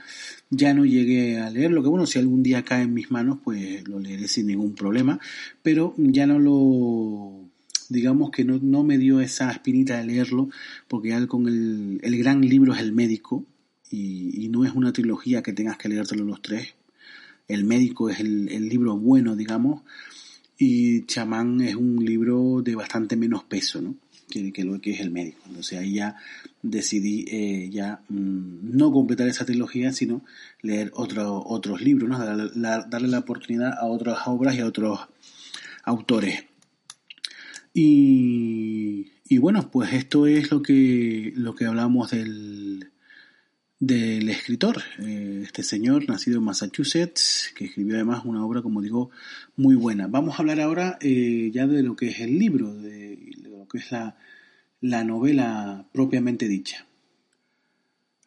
ya 0.50 0.74
no 0.74 0.86
llegué 0.86 1.40
a 1.40 1.50
leerlo, 1.50 1.84
que 1.84 1.90
bueno, 1.90 2.06
si 2.06 2.18
algún 2.18 2.42
día 2.42 2.64
cae 2.64 2.84
en 2.84 2.94
mis 2.94 3.12
manos, 3.12 3.40
pues 3.44 3.88
lo 3.88 4.00
leeré 4.00 4.28
sin 4.28 4.48
ningún 4.48 4.74
problema, 4.74 5.20
pero 5.62 5.94
ya 5.98 6.26
no 6.26 6.40
lo, 6.40 7.48
digamos 7.90 8.32
que 8.32 8.44
no, 8.44 8.60
no 8.62 8.84
me 8.84 8.98
dio 8.98 9.22
esa 9.22 9.52
espinita 9.52 9.98
de 9.98 10.06
leerlo, 10.06 10.50
porque 10.88 11.10
ya 11.10 11.28
con 11.28 11.48
el, 11.48 12.00
el 12.02 12.18
gran 12.18 12.42
libro 12.42 12.74
es 12.74 12.80
El 12.80 12.94
médico, 12.94 13.46
y, 13.92 14.46
y, 14.46 14.48
no 14.48 14.64
es 14.64 14.72
una 14.72 14.94
trilogía 14.94 15.44
que 15.44 15.52
tengas 15.52 15.78
que 15.78 15.90
leértelo 15.90 16.24
los 16.24 16.42
tres, 16.42 16.74
el 17.50 17.66
médico 17.66 18.10
es 18.10 18.20
el, 18.22 18.50
el 18.50 18.70
libro 18.70 18.98
bueno, 18.98 19.36
digamos, 19.36 19.84
y 20.58 21.06
Chamán 21.06 21.60
es 21.62 21.76
un 21.76 22.04
libro 22.06 22.62
de 22.64 22.76
bastante 22.76 23.18
menos 23.18 23.44
peso, 23.44 23.82
¿no? 23.82 23.96
Que, 24.32 24.64
lo 24.64 24.82
que 24.82 24.92
es 24.92 25.00
el 25.00 25.12
médico. 25.12 25.40
Entonces 25.46 25.78
ahí 25.78 25.94
ya 25.94 26.16
decidí 26.64 27.26
eh, 27.28 27.70
ya 27.70 28.02
mm, 28.10 28.76
no 28.76 28.92
completar 28.92 29.28
esa 29.28 29.46
trilogía, 29.46 29.94
sino 29.94 30.26
leer 30.64 30.92
otro, 30.96 31.44
otros 31.46 31.82
libros, 31.82 32.10
¿no? 32.10 32.18
darle, 32.18 33.08
la, 33.08 33.20
oportunidad 33.20 33.74
a 33.80 33.86
otras 33.86 34.20
obras 34.26 34.56
y 34.56 34.62
a 34.62 34.66
otros 34.66 35.00
autores. 35.84 36.46
Y, 37.74 39.12
y, 39.30 39.38
bueno, 39.38 39.70
pues 39.72 39.94
esto 39.94 40.26
es 40.26 40.52
lo 40.52 40.64
que, 40.64 41.32
lo 41.36 41.54
que 41.54 41.66
hablamos 41.66 42.12
del, 42.12 42.92
del 43.82 44.30
escritor, 44.30 44.84
eh, 45.00 45.42
este 45.44 45.64
señor 45.64 46.08
nacido 46.08 46.38
en 46.38 46.44
Massachusetts, 46.44 47.52
que 47.56 47.66
escribió 47.66 47.96
además 47.96 48.24
una 48.26 48.46
obra, 48.46 48.62
como 48.62 48.80
digo, 48.80 49.10
muy 49.56 49.74
buena. 49.74 50.06
Vamos 50.06 50.36
a 50.36 50.44
hablar 50.44 50.62
ahora 50.62 51.00
eh, 51.02 51.50
ya 51.52 51.66
de 51.66 51.82
lo 51.82 51.96
que 51.96 52.10
es 52.10 52.20
el 52.20 52.38
libro, 52.38 52.76
de, 52.76 53.01
que 53.72 53.80
es 53.80 53.92
la, 53.92 54.18
la 54.82 55.04
novela 55.04 55.86
propiamente 55.94 56.48
dicha. 56.48 56.86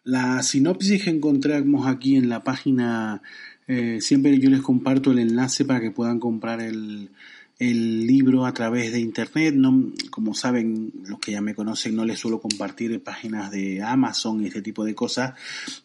La 0.04 0.42
sinopsis 0.42 1.02
que 1.02 1.10
encontramos 1.10 1.86
aquí 1.86 2.16
en 2.16 2.28
la 2.28 2.44
página, 2.44 3.22
eh, 3.66 3.98
siempre 4.00 4.38
yo 4.38 4.50
les 4.50 4.60
comparto 4.60 5.12
el 5.12 5.18
enlace 5.18 5.64
para 5.64 5.80
que 5.80 5.90
puedan 5.90 6.20
comprar 6.20 6.60
el, 6.60 7.10
el 7.58 8.06
libro 8.06 8.46
a 8.46 8.52
través 8.52 8.92
de 8.92 9.00
internet. 9.00 9.54
No, 9.54 9.92
como 10.10 10.34
saben, 10.34 10.92
los 11.06 11.18
que 11.18 11.32
ya 11.32 11.40
me 11.40 11.54
conocen, 11.54 11.94
no 11.94 12.04
les 12.04 12.18
suelo 12.18 12.40
compartir 12.40 13.02
páginas 13.02 13.50
de 13.50 13.82
Amazon 13.82 14.42
y 14.42 14.46
este 14.46 14.62
tipo 14.62 14.84
de 14.84 14.94
cosas. 14.94 15.34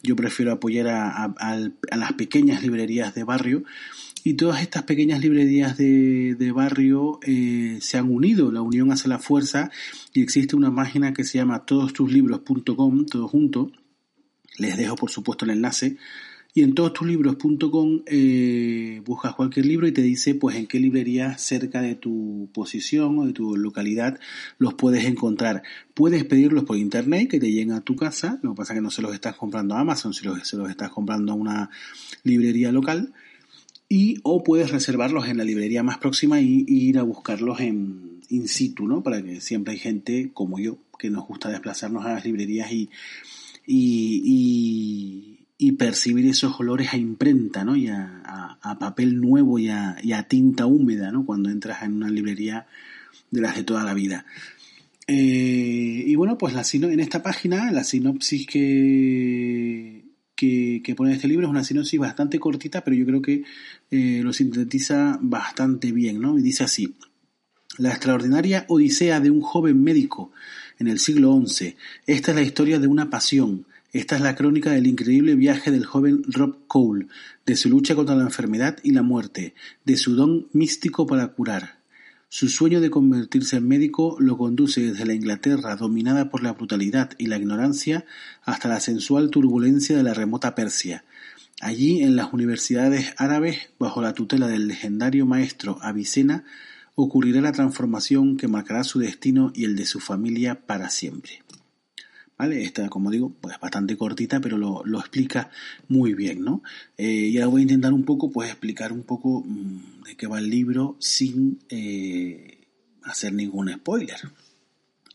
Yo 0.01 0.15
prefiero 0.15 0.51
apoyar 0.51 0.88
a, 0.88 1.33
las 1.95 2.13
pequeñas 2.13 2.61
librerías 2.61 3.13
de 3.13 3.23
barrio. 3.23 3.63
Y 4.23 4.33
todas 4.33 4.61
estas 4.61 4.83
pequeñas 4.83 5.21
librerías 5.21 5.77
de, 5.77 6.35
de 6.35 6.51
barrio 6.51 7.19
eh, 7.25 7.77
se 7.81 7.97
han 7.97 8.11
unido, 8.11 8.51
la 8.51 8.61
unión 8.61 8.91
hace 8.91 9.07
la 9.07 9.17
fuerza 9.17 9.71
y 10.13 10.21
existe 10.21 10.57
una 10.57 10.75
página 10.75 11.13
que 11.13 11.23
se 11.23 11.38
llama 11.38 11.65
todostuslibros.com, 11.65 13.05
todo 13.05 13.29
junto. 13.29 13.71
Les 14.57 14.75
dejo 14.75 14.97
por 14.97 15.09
supuesto 15.09 15.45
el 15.45 15.51
enlace 15.51 15.95
y 16.53 16.63
en 16.63 16.73
todostuslibros.com 16.73 18.01
eh, 18.07 19.01
buscas 19.05 19.35
cualquier 19.35 19.67
libro 19.67 19.87
y 19.87 19.91
te 19.91 20.01
dice 20.01 20.33
pues 20.33 20.55
en 20.55 20.65
qué 20.65 20.79
librería 20.79 21.37
cerca 21.37 21.81
de 21.81 21.95
tu 21.95 22.49
posición 22.53 23.19
o 23.19 23.25
de 23.25 23.33
tu 23.33 23.55
localidad 23.55 24.19
los 24.57 24.73
puedes 24.73 25.05
encontrar. 25.05 25.61
Puedes 25.93 26.25
pedirlos 26.25 26.63
por 26.63 26.77
internet 26.77 27.29
que 27.29 27.39
te 27.39 27.51
lleguen 27.51 27.73
a 27.73 27.81
tu 27.81 27.95
casa, 27.95 28.39
lo 28.41 28.51
que 28.51 28.57
pasa 28.57 28.73
es 28.73 28.77
que 28.77 28.81
no 28.81 28.89
se 28.89 29.01
los 29.01 29.13
estás 29.13 29.35
comprando 29.35 29.75
a 29.75 29.81
Amazon, 29.81 30.13
si 30.13 30.25
se 30.43 30.57
los 30.57 30.69
estás 30.69 30.89
comprando 30.89 31.33
a 31.33 31.35
una 31.35 31.69
librería 32.23 32.71
local. 32.71 33.13
Y 33.91 34.19
o 34.23 34.43
puedes 34.43 34.69
reservarlos 34.69 35.27
en 35.27 35.37
la 35.37 35.43
librería 35.43 35.81
más 35.81 35.97
próxima 35.97 36.39
y, 36.41 36.65
ir 36.67 36.99
a 36.99 37.03
buscarlos 37.03 37.59
en 37.59 38.21
in 38.29 38.47
situ, 38.47 38.87
¿no? 38.87 39.01
Para 39.01 39.23
que 39.23 39.41
siempre 39.41 39.73
hay 39.73 39.79
gente 39.79 40.29
como 40.31 40.59
yo 40.59 40.77
que 40.99 41.09
nos 41.09 41.25
gusta 41.25 41.49
desplazarnos 41.49 42.05
a 42.05 42.13
las 42.13 42.25
librerías 42.25 42.71
y, 42.71 42.89
y 43.65 45.38
y 45.61 45.73
percibir 45.73 46.25
esos 46.25 46.57
olores 46.57 46.93
a 46.93 46.97
imprenta, 46.97 47.65
¿no? 47.65 47.75
Y 47.75 47.89
a, 47.89 48.15
papel 48.79 49.19
nuevo 49.19 49.59
y 49.59 49.69
a, 49.69 50.25
tinta 50.29 50.65
húmeda, 50.65 51.11
¿no? 51.11 51.25
Cuando 51.25 51.49
entras 51.49 51.83
en 51.83 51.95
una 51.95 52.09
librería 52.09 52.65
de 53.29 53.41
las 53.41 53.57
de 53.57 53.63
toda 53.63 53.83
la 53.83 53.93
vida. 53.93 54.25
Eh, 55.05 56.03
y 56.07 56.15
bueno, 56.15 56.37
pues 56.37 56.53
la 56.53 56.63
en 56.71 56.99
esta 57.01 57.21
página, 57.21 57.71
la 57.73 57.83
sinopsis 57.83 58.47
que, 58.47 60.05
que, 60.33 60.95
pone 60.95 61.13
este 61.13 61.27
libro 61.27 61.47
es 61.47 61.51
una 61.51 61.65
sinopsis 61.65 61.99
bastante 61.99 62.39
cortita, 62.39 62.81
pero 62.81 62.95
yo 62.95 63.05
creo 63.05 63.21
que 63.21 63.43
eh, 63.91 64.21
lo 64.23 64.31
sintetiza 64.31 65.19
bastante 65.21 65.91
bien, 65.91 66.21
¿no? 66.21 66.39
Y 66.39 66.41
dice 66.41 66.63
así, 66.63 66.95
la 67.77 67.89
extraordinaria 67.89 68.63
odisea 68.69 69.19
de 69.19 69.29
un 69.29 69.41
joven 69.41 69.83
médico 69.83 70.31
en 70.79 70.87
el 70.87 70.99
siglo 70.99 71.37
XI. 71.45 71.75
Esta 72.07 72.31
es 72.31 72.35
la 72.35 72.43
historia 72.43 72.79
de 72.79 72.87
una 72.87 73.09
pasión, 73.09 73.65
esta 73.91 74.15
es 74.15 74.22
la 74.22 74.36
crónica 74.36 74.72
del 74.72 74.86
increíble 74.86 75.36
viaje 75.36 75.72
del 75.72 75.86
joven 75.86 76.22
Rob 76.27 76.60
Cole, 76.67 77.08
de 77.46 77.55
su 77.55 77.69
lucha 77.69 77.96
contra 77.96 78.15
la 78.15 78.24
enfermedad 78.24 78.77
y 78.84 78.91
la 78.91 79.01
muerte, 79.01 79.55
de 79.84 79.98
su 79.98 80.15
don 80.15 80.48
místico 80.53 81.08
para 81.08 81.29
curar. 81.29 81.79
Su 82.31 82.50
sueño 82.50 82.81
de 82.81 82.91
convertirse 82.91 83.58
en 83.58 83.67
médico 83.67 84.15
lo 84.19 84.38
conduce 84.38 84.81
desde 84.81 85.08
la 85.08 85.15
Inglaterra 85.15 85.75
dominada 85.75 86.29
por 86.29 86.43
la 86.43 86.53
brutalidad 86.53 87.13
y 87.17 87.25
la 87.25 87.38
ignorancia 87.38 88.05
hasta 88.43 88.69
la 88.69 88.79
sensual 88.79 89.31
turbulencia 89.31 89.98
de 89.98 90.03
la 90.03 90.13
remota 90.13 90.53
Persia. 90.53 91.03
Allí, 91.60 92.03
en 92.03 92.15
las 92.15 92.31
universidades 92.31 93.15
árabes, 93.17 93.72
bajo 93.79 94.03
la 94.03 94.13
tutela 94.13 94.48
del 94.48 94.67
legendario 94.67 95.25
maestro 95.25 95.79
Avicena, 95.81 96.43
ocurrirá 96.93 97.41
la 97.41 97.53
transformación 97.53 98.38
que 98.38 98.48
marcará 98.48 98.84
su 98.84 99.00
destino 99.00 99.51
y 99.55 99.65
el 99.65 99.75
de 99.75 99.88
su 99.88 100.00
familia 100.00 100.67
para 100.67 100.91
siempre. 100.91 101.41
¿Vale? 102.39 102.63
Esta, 102.63 102.88
como 102.88 103.12
digo, 103.12 103.34
pues 103.41 103.60
bastante 103.60 103.98
cortita, 103.98 104.39
pero 104.39 104.58
lo, 104.58 104.81
lo 104.86 105.01
explica 105.01 105.51
muy 105.89 106.13
bien, 106.13 106.41
¿no? 106.41 106.63
Eh, 106.98 107.27
y 107.27 107.38
ahora 107.38 107.48
voy 107.48 107.62
a 107.62 107.63
intentar 107.63 107.91
un 107.91 108.05
poco, 108.05 108.31
pues 108.31 108.50
explicar 108.50 108.93
un 108.93 109.03
poco 109.03 109.43
mmm, 109.46 110.03
de 110.05 110.15
qué 110.15 110.25
va 110.25 110.39
el 110.39 110.50
libro 110.50 110.96
sin 111.00 111.60
eh, 111.67 112.65
hacer 113.03 113.34
ningún 113.34 113.69
spoiler, 113.74 114.15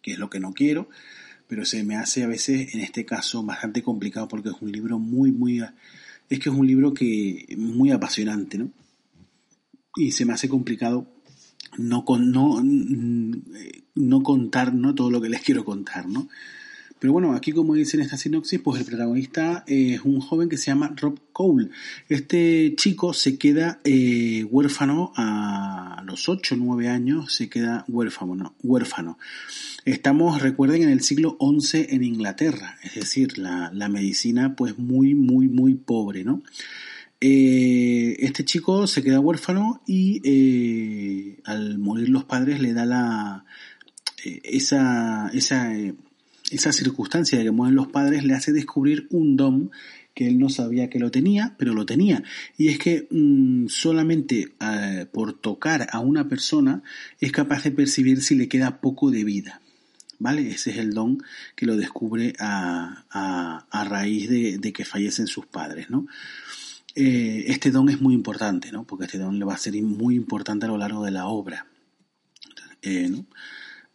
que 0.02 0.12
es 0.12 0.19
lo 0.19 0.28
que 0.28 0.38
no 0.38 0.52
quiero, 0.52 0.90
pero 1.49 1.64
se 1.64 1.83
me 1.83 1.97
hace 1.97 2.25
a 2.25 2.26
veces, 2.26 2.75
en 2.75 2.81
este 2.81 3.07
caso, 3.07 3.43
bastante 3.43 3.83
complicado 3.83 4.28
porque 4.28 4.50
es 4.50 4.57
un 4.61 4.71
libro 4.71 4.99
muy, 4.99 5.33
muy... 5.33 5.62
Es 6.28 6.40
que 6.40 6.50
es 6.50 6.54
un 6.54 6.66
libro 6.66 6.93
que 6.93 7.47
muy 7.57 7.90
apasionante, 7.90 8.59
¿no? 8.59 8.71
Y 9.97 10.12
se 10.12 10.26
me 10.26 10.35
hace 10.35 10.50
complicado 10.50 11.07
no, 11.78 12.04
con, 12.04 12.31
no, 12.33 12.61
no 13.95 14.23
contar 14.23 14.75
¿no? 14.75 14.95
todo 14.95 15.11
lo 15.11 15.23
que 15.23 15.31
les 15.31 15.40
quiero 15.40 15.64
contar, 15.64 16.07
¿no? 16.07 16.28
Pero 17.04 17.12
bueno, 17.12 17.34
aquí 17.34 17.52
como 17.52 17.75
dice 17.75 17.99
en 17.99 18.02
esta 18.02 18.16
sinopsis, 18.16 18.61
pues 18.61 18.80
el 18.80 18.87
protagonista 18.87 19.62
es 19.66 20.00
un 20.06 20.23
joven 20.23 20.49
que 20.49 20.56
se 20.56 20.68
llama 20.68 20.94
Rob 20.96 21.20
Cole. 21.34 21.68
Este 22.08 22.73
chico 22.78 23.12
se 23.12 23.37
queda 23.37 23.78
eh, 23.84 24.42
huérfano 24.44 25.12
a 25.14 26.02
los 26.06 26.30
8 26.30 26.54
o 26.54 26.58
9 26.58 26.88
años, 26.88 27.34
se 27.34 27.50
queda 27.50 27.84
huérfano, 27.88 28.54
huérfano. 28.62 29.18
Estamos, 29.84 30.40
recuerden, 30.40 30.84
en 30.84 30.88
el 30.88 31.02
siglo 31.02 31.37
XI 31.38 31.88
en 31.90 32.04
Inglaterra, 32.04 32.78
es 32.82 32.94
decir, 32.94 33.37
la, 33.37 33.70
la 33.75 33.90
medicina 33.90 34.56
pues 34.56 34.78
muy, 34.78 35.14
muy, 35.14 35.49
muy 35.49 35.75
pobre, 35.75 36.25
¿no? 36.25 36.42
Eh, 37.20 38.16
este 38.20 38.46
chico 38.46 38.87
se 38.87 39.02
queda 39.02 39.20
huérfano 39.20 39.82
y 39.87 40.23
eh, 40.25 41.38
al 41.44 41.76
morir 41.76 42.08
los 42.08 42.25
padres 42.25 42.61
le 42.61 42.73
da 42.73 42.87
la 42.87 43.44
eh, 44.25 44.40
esa, 44.44 45.30
esa, 45.34 45.70
esa 46.56 46.73
circunstancia 46.73 47.38
de 47.38 47.44
que 47.44 47.50
mueren 47.50 47.76
los 47.76 47.88
padres 47.88 48.25
le 48.25 48.34
hace 48.34 48.52
descubrir 48.52 49.06
un 49.11 49.37
don 49.37 49.70
que 50.14 50.28
él 50.28 50.38
no 50.38 50.49
sabía 50.49 50.88
que 50.88 51.00
lo 51.00 51.11
tenía, 51.11 51.54
pero 51.58 51.75
lo 51.75 51.87
tenía. 51.87 52.23
Y 52.56 52.68
es 52.68 52.78
que 52.78 53.08
mm, 53.11 53.66
solamente 53.66 54.54
por 55.12 55.32
tocar 55.32 55.88
a 55.90 55.99
una 55.99 56.28
persona 56.28 56.82
es 57.20 57.32
capaz 57.32 57.64
de 57.64 57.73
percibir 57.73 58.23
si 58.23 58.37
le 58.37 58.49
queda 58.49 58.80
poco 58.80 59.11
de 59.11 59.25
vida. 59.25 59.61
¿Vale? 60.20 60.49
Ese 60.49 60.70
es 60.70 60.76
el 60.78 60.92
don 60.94 61.23
que 61.56 61.66
lo 61.66 61.76
descubre 61.76 62.34
a, 62.38 63.04
a, 63.11 63.84
raíz 63.84 64.30
de, 64.30 64.58
de, 64.58 64.73
que 64.73 64.84
fallecen 64.84 65.26
sus 65.26 65.44
padres, 65.44 65.90
¿no? 65.90 66.06
Eh, 66.94 67.46
este 67.49 67.73
don 67.73 67.88
es 67.88 68.00
muy 68.00 68.14
importante, 68.14 68.70
¿no? 68.70 68.84
Porque 68.84 69.06
este 69.06 69.18
don 69.18 69.38
le 69.38 69.44
va 69.44 69.54
a 69.54 69.58
ser 69.58 69.75
muy 69.82 70.14
importante 70.14 70.66
a 70.66 70.68
lo 70.68 70.78
largo 70.78 71.04
de 71.04 71.11
la 71.11 71.26
obra. 71.26 71.66
Eh, 72.82 73.11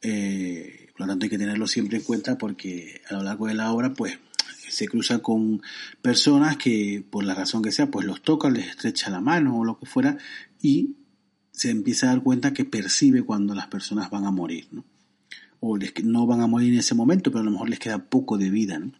eh, 0.02 0.89
por 1.00 1.08
lo 1.08 1.14
tanto 1.14 1.24
hay 1.24 1.30
que 1.30 1.38
tenerlo 1.38 1.66
siempre 1.66 2.00
en 2.00 2.04
cuenta 2.04 2.38
porque 2.38 3.02
a 3.10 3.14
lo 3.14 3.24
largo 3.24 3.48
de 3.48 3.54
la 3.54 3.72
obra 3.72 3.94
pues 3.94 4.20
se 4.68 4.86
cruza 4.90 5.20
con 5.20 5.62
personas 6.02 6.58
que 6.58 7.06
por 7.10 7.24
la 7.24 7.34
razón 7.34 7.62
que 7.62 7.72
sea 7.72 7.90
pues 7.90 8.06
los 8.06 8.22
toca, 8.22 8.50
les 8.50 8.68
estrecha 8.68 9.10
la 9.10 9.22
mano 9.22 9.58
o 9.58 9.64
lo 9.64 9.80
que 9.80 9.86
fuera 9.86 10.18
y 10.62 10.98
se 11.54 11.70
empieza 11.70 12.08
a 12.08 12.10
dar 12.10 12.22
cuenta 12.22 12.52
que 12.52 12.66
percibe 12.66 13.24
cuando 13.24 13.56
las 13.56 13.68
personas 13.68 14.10
van 14.10 14.26
a 14.26 14.32
morir, 14.32 14.68
¿no? 14.72 14.84
O 15.62 15.78
les, 15.78 15.94
no 16.04 16.28
van 16.28 16.42
a 16.42 16.48
morir 16.48 16.74
en 16.74 16.80
ese 16.80 16.96
momento, 16.96 17.32
pero 17.32 17.44
a 17.44 17.46
lo 17.46 17.52
mejor 17.52 17.70
les 17.70 17.80
queda 17.80 18.04
poco 18.10 18.38
de 18.38 18.50
vida, 18.50 18.78
¿no? 18.78 18.92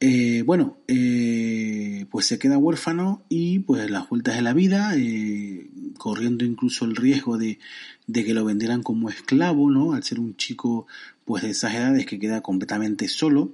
Eh, 0.00 0.44
bueno, 0.46 0.78
eh, 0.86 2.06
pues 2.10 2.26
se 2.26 2.38
queda 2.38 2.56
huérfano 2.56 3.24
y 3.28 3.58
pues 3.58 3.90
las 3.90 4.08
vueltas 4.08 4.36
de 4.36 4.42
la 4.42 4.52
vida, 4.52 4.92
eh, 4.96 5.68
corriendo 5.98 6.44
incluso 6.44 6.84
el 6.84 6.94
riesgo 6.94 7.36
de, 7.36 7.58
de, 8.06 8.24
que 8.24 8.32
lo 8.32 8.44
vendieran 8.44 8.84
como 8.84 9.08
esclavo, 9.08 9.70
¿no? 9.70 9.94
Al 9.94 10.04
ser 10.04 10.20
un 10.20 10.36
chico 10.36 10.86
pues 11.28 11.42
de 11.42 11.50
esas 11.50 11.74
edades 11.74 12.06
que 12.06 12.18
queda 12.18 12.40
completamente 12.40 13.06
solo, 13.06 13.52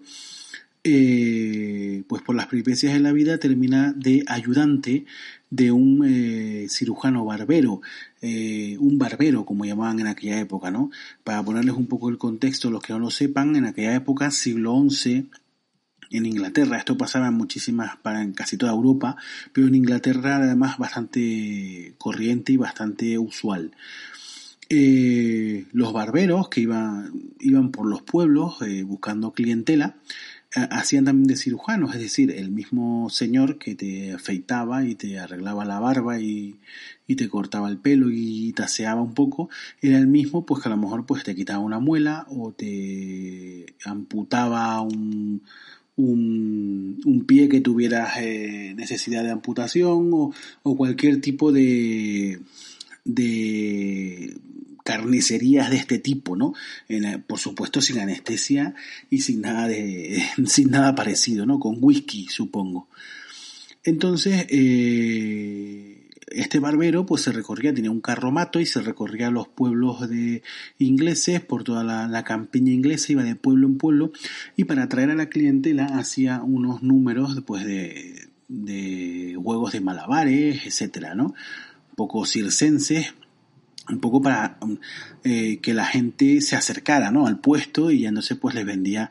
pues 0.83 2.23
por 2.23 2.37
las 2.37 2.47
peripecias 2.47 2.93
de 2.93 3.00
la 3.00 3.12
vida 3.12 3.38
termina 3.38 3.93
de 3.97 4.23
ayudante 4.28 5.07
de 5.50 5.73
un 5.73 6.66
cirujano 6.69 7.25
barbero, 7.25 7.81
un 8.23 8.99
barbero 8.99 9.45
como 9.45 9.64
llamaban 9.64 9.99
en 9.99 10.07
aquella 10.07 10.38
época, 10.38 10.71
¿no? 10.71 10.90
Para 11.25 11.43
ponerles 11.43 11.75
un 11.75 11.87
poco 11.87 12.11
el 12.11 12.19
contexto, 12.19 12.71
los 12.71 12.83
que 12.83 12.93
no 12.93 13.00
lo 13.00 13.11
sepan, 13.11 13.57
en 13.57 13.64
aquella 13.64 13.95
época, 13.95 14.31
siglo 14.31 14.81
XI, 14.88 15.28
en 16.11 16.26
Inglaterra. 16.26 16.76
Esto 16.76 16.97
pasaba 16.97 17.28
en 17.28 17.35
muchísimas, 17.35 17.99
en 18.04 18.35
casi 18.35 18.57
toda 18.57 18.73
Europa, 18.73 19.16
pero 19.52 19.66
en 19.66 19.75
Inglaterra 19.75 20.37
además 20.37 20.78
bastante 20.78 21.95
corriente 21.99 22.52
y 22.52 22.57
bastante 22.57 23.19
usual. 23.19 23.73
Eh, 24.68 25.66
los 25.72 25.92
barberos 25.92 26.48
que 26.48 26.62
iban, 26.62 27.12
iban 27.40 27.70
por 27.70 27.87
los 27.87 28.03
pueblos 28.03 28.62
eh, 28.62 28.83
buscando 28.83 29.33
clientela, 29.33 29.96
hacían 30.70 31.05
también 31.05 31.27
de 31.27 31.37
cirujanos, 31.37 31.94
es 31.94 32.00
decir, 32.00 32.31
el 32.31 32.50
mismo 32.50 33.11
señor 33.11 33.59
que 33.59 33.74
te 33.74 34.12
afeitaba 34.12 34.85
y 34.85 34.94
te 34.94 35.18
arreglaba 35.18 35.64
la 35.64 35.81
barba 35.81 36.20
y, 36.20 36.61
y 37.07 37.16
te 37.16 37.29
cortaba 37.29 37.68
el 37.68 37.79
pelo 37.79 38.09
y 38.11 38.53
taseaba 38.53 39.03
un 39.03 39.14
poco, 39.14 39.50
era 39.83 39.98
el 39.98 40.07
mismo 40.07 40.46
pues 40.46 40.62
que 40.62 40.68
a 40.68 40.70
lo 40.70 40.79
mejor 40.79 41.07
pues 41.07 41.24
te 41.24 41.35
quitaba 41.35 41.59
una 41.59 41.81
muela 41.81 42.27
o 42.31 42.53
te 42.53 43.66
amputaba 43.85 44.81
un, 44.81 45.42
un, 45.96 47.00
un 47.05 47.24
pie 47.27 47.48
que 47.48 47.61
tuviera 47.61 48.11
eh, 48.22 48.74
necesidad 48.77 49.24
de 49.24 49.31
amputación 49.31 50.11
o, 50.12 50.33
o 50.62 50.77
cualquier 50.77 51.20
tipo 51.20 51.53
de, 51.53 52.40
de 53.05 54.37
carnicerías 54.85 55.70
de 55.70 55.77
este 55.77 55.99
tipo, 55.99 56.37
¿no? 56.37 56.55
por 57.27 57.38
supuesto 57.40 57.81
sin 57.81 57.99
anestesia 57.99 58.75
y 59.11 59.23
sin 59.23 59.40
nada 59.40 59.66
de, 59.66 60.23
sin 60.47 60.70
nada 60.70 60.94
parecido, 60.94 61.47
¿no? 61.47 61.59
Con 61.59 61.79
whisky, 61.81 62.29
supongo. 62.29 62.88
Entonces, 63.83 64.47
eh, 64.51 66.09
este 66.29 66.59
barbero 66.59 67.07
pues 67.07 67.23
se 67.23 67.33
recorría, 67.33 67.75
tenía 67.75 67.90
un 67.90 68.01
carromato 68.01 68.61
y 68.61 68.66
se 68.66 68.81
recorría 68.81 69.31
los 69.31 69.49
pueblos 69.49 70.09
de 70.09 70.42
ingleses 70.79 71.40
por 71.40 71.64
toda 71.64 71.85
la, 71.85 72.25
campiña 72.25 72.73
inglesa, 72.73 73.12
iba 73.12 73.23
de 73.23 73.37
pueblo 73.37 73.66
en 73.66 73.79
pueblo 73.79 74.12
y 74.57 74.64
para 74.64 74.85
atraer 74.85 75.11
a 75.11 75.14
la 75.14 75.29
clientela 75.29 75.85
hacía 75.85 76.42
unos 76.42 76.83
números 76.83 77.42
pues 77.47 77.64
de, 77.64 78.29
de 78.49 79.37
juegos 79.42 79.73
de 79.73 79.81
malabares, 79.81 80.66
etcétera, 80.66 81.14
¿no? 81.14 81.35
Poco 81.94 82.25
circenses, 82.27 83.14
un 83.88 84.01
poco 84.01 84.23
para 84.23 84.59
eh, 85.25 85.59
que 85.61 85.75
la 85.75 85.85
gente 85.85 86.40
se 86.40 86.57
acercara 86.57 87.11
¿no? 87.11 87.27
al 87.27 87.38
puesto 87.38 87.90
y 87.90 88.07
entonces 88.07 88.38
pues 88.38 88.55
les 88.55 88.64
vendía 88.64 89.11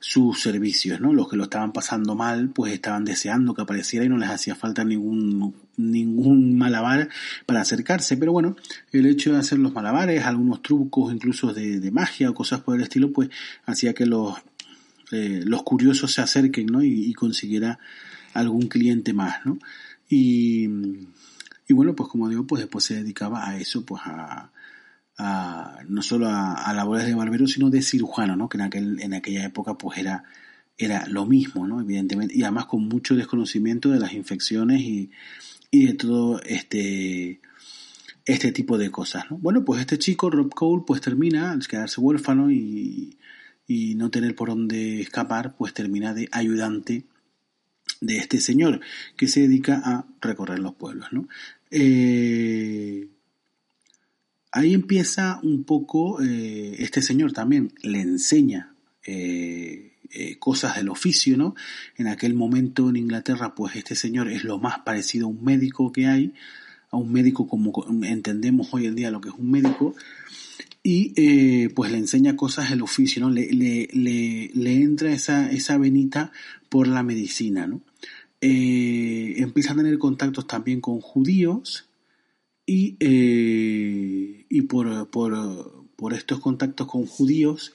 sus 0.00 0.40
servicios, 0.40 1.00
¿no? 1.00 1.12
Los 1.12 1.28
que 1.28 1.36
lo 1.36 1.44
estaban 1.44 1.72
pasando 1.72 2.14
mal, 2.14 2.50
pues 2.50 2.72
estaban 2.72 3.04
deseando 3.04 3.54
que 3.54 3.62
apareciera 3.62 4.04
y 4.04 4.08
no 4.08 4.18
les 4.18 4.30
hacía 4.30 4.54
falta 4.54 4.84
ningún, 4.84 5.52
ningún 5.76 6.56
malabar 6.56 7.08
para 7.44 7.62
acercarse. 7.62 8.16
Pero 8.16 8.30
bueno, 8.30 8.56
el 8.92 9.06
hecho 9.06 9.32
de 9.32 9.38
hacer 9.38 9.58
los 9.58 9.72
malabares, 9.72 10.24
algunos 10.24 10.62
trucos 10.62 11.12
incluso 11.12 11.52
de, 11.52 11.90
magia 11.90 12.30
o 12.30 12.34
cosas 12.34 12.60
por 12.60 12.76
el 12.76 12.82
estilo, 12.82 13.12
pues 13.12 13.30
hacía 13.64 13.94
que 13.94 14.06
los, 14.06 14.36
eh, 15.10 15.42
los 15.44 15.64
curiosos 15.64 16.12
se 16.12 16.20
acerquen, 16.20 16.66
¿no? 16.66 16.84
Y, 16.84 17.06
y, 17.06 17.12
consiguiera 17.12 17.80
algún 18.32 18.68
cliente 18.68 19.12
más, 19.12 19.44
¿no? 19.44 19.58
Y, 20.08 20.68
y 21.68 21.74
bueno, 21.74 21.94
pues 21.94 22.08
como 22.08 22.28
digo, 22.28 22.46
pues 22.46 22.62
después 22.62 22.84
se 22.84 22.94
dedicaba 22.96 23.48
a 23.48 23.58
eso, 23.58 23.84
pues 23.84 24.02
a, 24.04 24.50
no 25.88 26.02
solo 26.02 26.28
a, 26.28 26.72
labores 26.74 27.06
de 27.06 27.14
barbero, 27.14 27.46
sino 27.46 27.70
de 27.70 27.82
cirujano, 27.82 28.36
¿no? 28.36 28.48
Que 28.48 28.58
en, 28.58 28.62
aquel, 28.64 29.00
en 29.00 29.14
aquella 29.14 29.44
época 29.44 29.76
pues 29.78 29.98
era, 29.98 30.24
era 30.78 31.06
lo 31.08 31.26
mismo, 31.26 31.66
¿no? 31.66 31.80
Evidentemente, 31.80 32.36
y 32.36 32.42
además 32.42 32.66
con 32.66 32.86
mucho 32.86 33.16
desconocimiento 33.16 33.90
de 33.90 33.98
las 33.98 34.12
infecciones 34.12 34.80
y, 34.82 35.10
y 35.70 35.86
de 35.86 35.94
todo 35.94 36.40
este, 36.42 37.40
este 38.24 38.52
tipo 38.52 38.78
de 38.78 38.90
cosas, 38.90 39.30
¿no? 39.30 39.38
Bueno, 39.38 39.64
pues 39.64 39.80
este 39.80 39.98
chico, 39.98 40.30
Rob 40.30 40.50
Cole, 40.54 40.84
pues 40.86 41.00
termina 41.00 41.52
al 41.52 41.66
quedarse 41.66 42.00
huérfano 42.00 42.50
y, 42.50 43.18
y 43.66 43.94
no 43.96 44.10
tener 44.10 44.34
por 44.34 44.50
dónde 44.50 45.00
escapar, 45.00 45.56
pues 45.56 45.74
termina 45.74 46.14
de 46.14 46.28
ayudante 46.30 47.06
de 48.00 48.18
este 48.18 48.40
señor 48.40 48.80
que 49.16 49.28
se 49.28 49.40
dedica 49.40 49.80
a 49.84 50.06
recorrer 50.20 50.58
los 50.58 50.74
pueblos, 50.74 51.12
¿no? 51.12 51.28
Eh, 51.70 53.08
ahí 54.52 54.74
empieza 54.74 55.40
un 55.42 55.64
poco, 55.64 56.22
eh, 56.22 56.76
este 56.78 57.02
señor 57.02 57.32
también 57.32 57.72
le 57.82 58.00
enseña 58.00 58.74
eh, 59.04 59.92
cosas 60.38 60.76
del 60.76 60.88
oficio, 60.88 61.36
¿no? 61.36 61.54
En 61.96 62.08
aquel 62.08 62.34
momento 62.34 62.88
en 62.88 62.96
Inglaterra, 62.96 63.54
pues 63.54 63.76
este 63.76 63.94
señor 63.94 64.30
es 64.30 64.44
lo 64.44 64.58
más 64.58 64.78
parecido 64.80 65.26
a 65.26 65.30
un 65.30 65.44
médico 65.44 65.92
que 65.92 66.06
hay, 66.06 66.32
a 66.90 66.96
un 66.96 67.12
médico 67.12 67.46
como 67.48 67.72
entendemos 68.04 68.68
hoy 68.72 68.86
en 68.86 68.94
día 68.94 69.10
lo 69.10 69.20
que 69.20 69.28
es 69.28 69.34
un 69.36 69.50
médico, 69.50 69.94
y 70.82 71.68
pues 71.70 71.90
le 71.90 71.98
enseña 71.98 72.36
cosas 72.36 72.70
del 72.70 72.82
oficio, 72.82 73.20
¿no? 73.20 73.30
Le, 73.30 73.52
le, 73.52 73.88
le, 74.54 74.72
entra 74.82 75.12
esa, 75.12 75.50
esa 75.50 75.76
venita 75.78 76.30
por 76.68 76.86
la 76.86 77.02
medicina, 77.02 77.66
¿no? 77.66 77.82
Empieza 78.46 79.72
a 79.72 79.76
tener 79.76 79.98
contactos 79.98 80.46
también 80.46 80.80
con 80.80 81.00
judíos, 81.00 81.88
y, 82.66 82.96
eh, 82.98 84.44
y 84.48 84.62
por, 84.62 85.08
por, 85.10 85.86
por 85.94 86.12
estos 86.12 86.40
contactos 86.40 86.88
con 86.88 87.06
judíos 87.06 87.72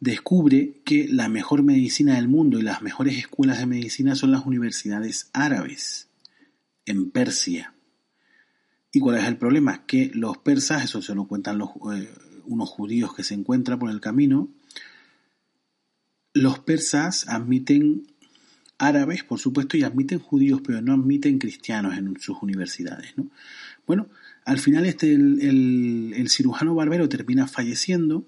descubre 0.00 0.82
que 0.84 1.08
la 1.08 1.28
mejor 1.28 1.62
medicina 1.62 2.16
del 2.16 2.28
mundo 2.28 2.58
y 2.58 2.62
las 2.62 2.82
mejores 2.82 3.16
escuelas 3.16 3.58
de 3.58 3.66
medicina 3.66 4.14
son 4.14 4.30
las 4.30 4.44
universidades 4.44 5.30
árabes 5.32 6.08
en 6.84 7.10
Persia. 7.10 7.74
¿Y 8.92 9.00
cuál 9.00 9.16
es 9.16 9.24
el 9.24 9.38
problema? 9.38 9.86
Que 9.86 10.10
los 10.14 10.38
persas, 10.38 10.84
eso 10.84 11.00
se 11.00 11.14
lo 11.14 11.26
cuentan 11.26 11.60
eh, 11.60 12.08
unos 12.44 12.68
judíos 12.68 13.14
que 13.14 13.24
se 13.24 13.34
encuentran 13.34 13.78
por 13.78 13.90
el 13.90 14.00
camino, 14.00 14.50
los 16.34 16.58
persas 16.58 17.26
admiten 17.28 18.06
árabes, 18.78 19.24
por 19.24 19.38
supuesto, 19.38 19.76
y 19.76 19.82
admiten 19.82 20.18
judíos, 20.18 20.60
pero 20.64 20.80
no 20.82 20.92
admiten 20.92 21.38
cristianos 21.38 21.96
en 21.96 22.18
sus 22.20 22.42
universidades. 22.42 23.16
¿no? 23.16 23.30
Bueno, 23.86 24.08
al 24.44 24.58
final 24.58 24.86
este, 24.86 25.12
el, 25.12 26.26
cirujano 26.28 26.74
barbero 26.74 27.08
termina 27.08 27.46
falleciendo 27.46 28.26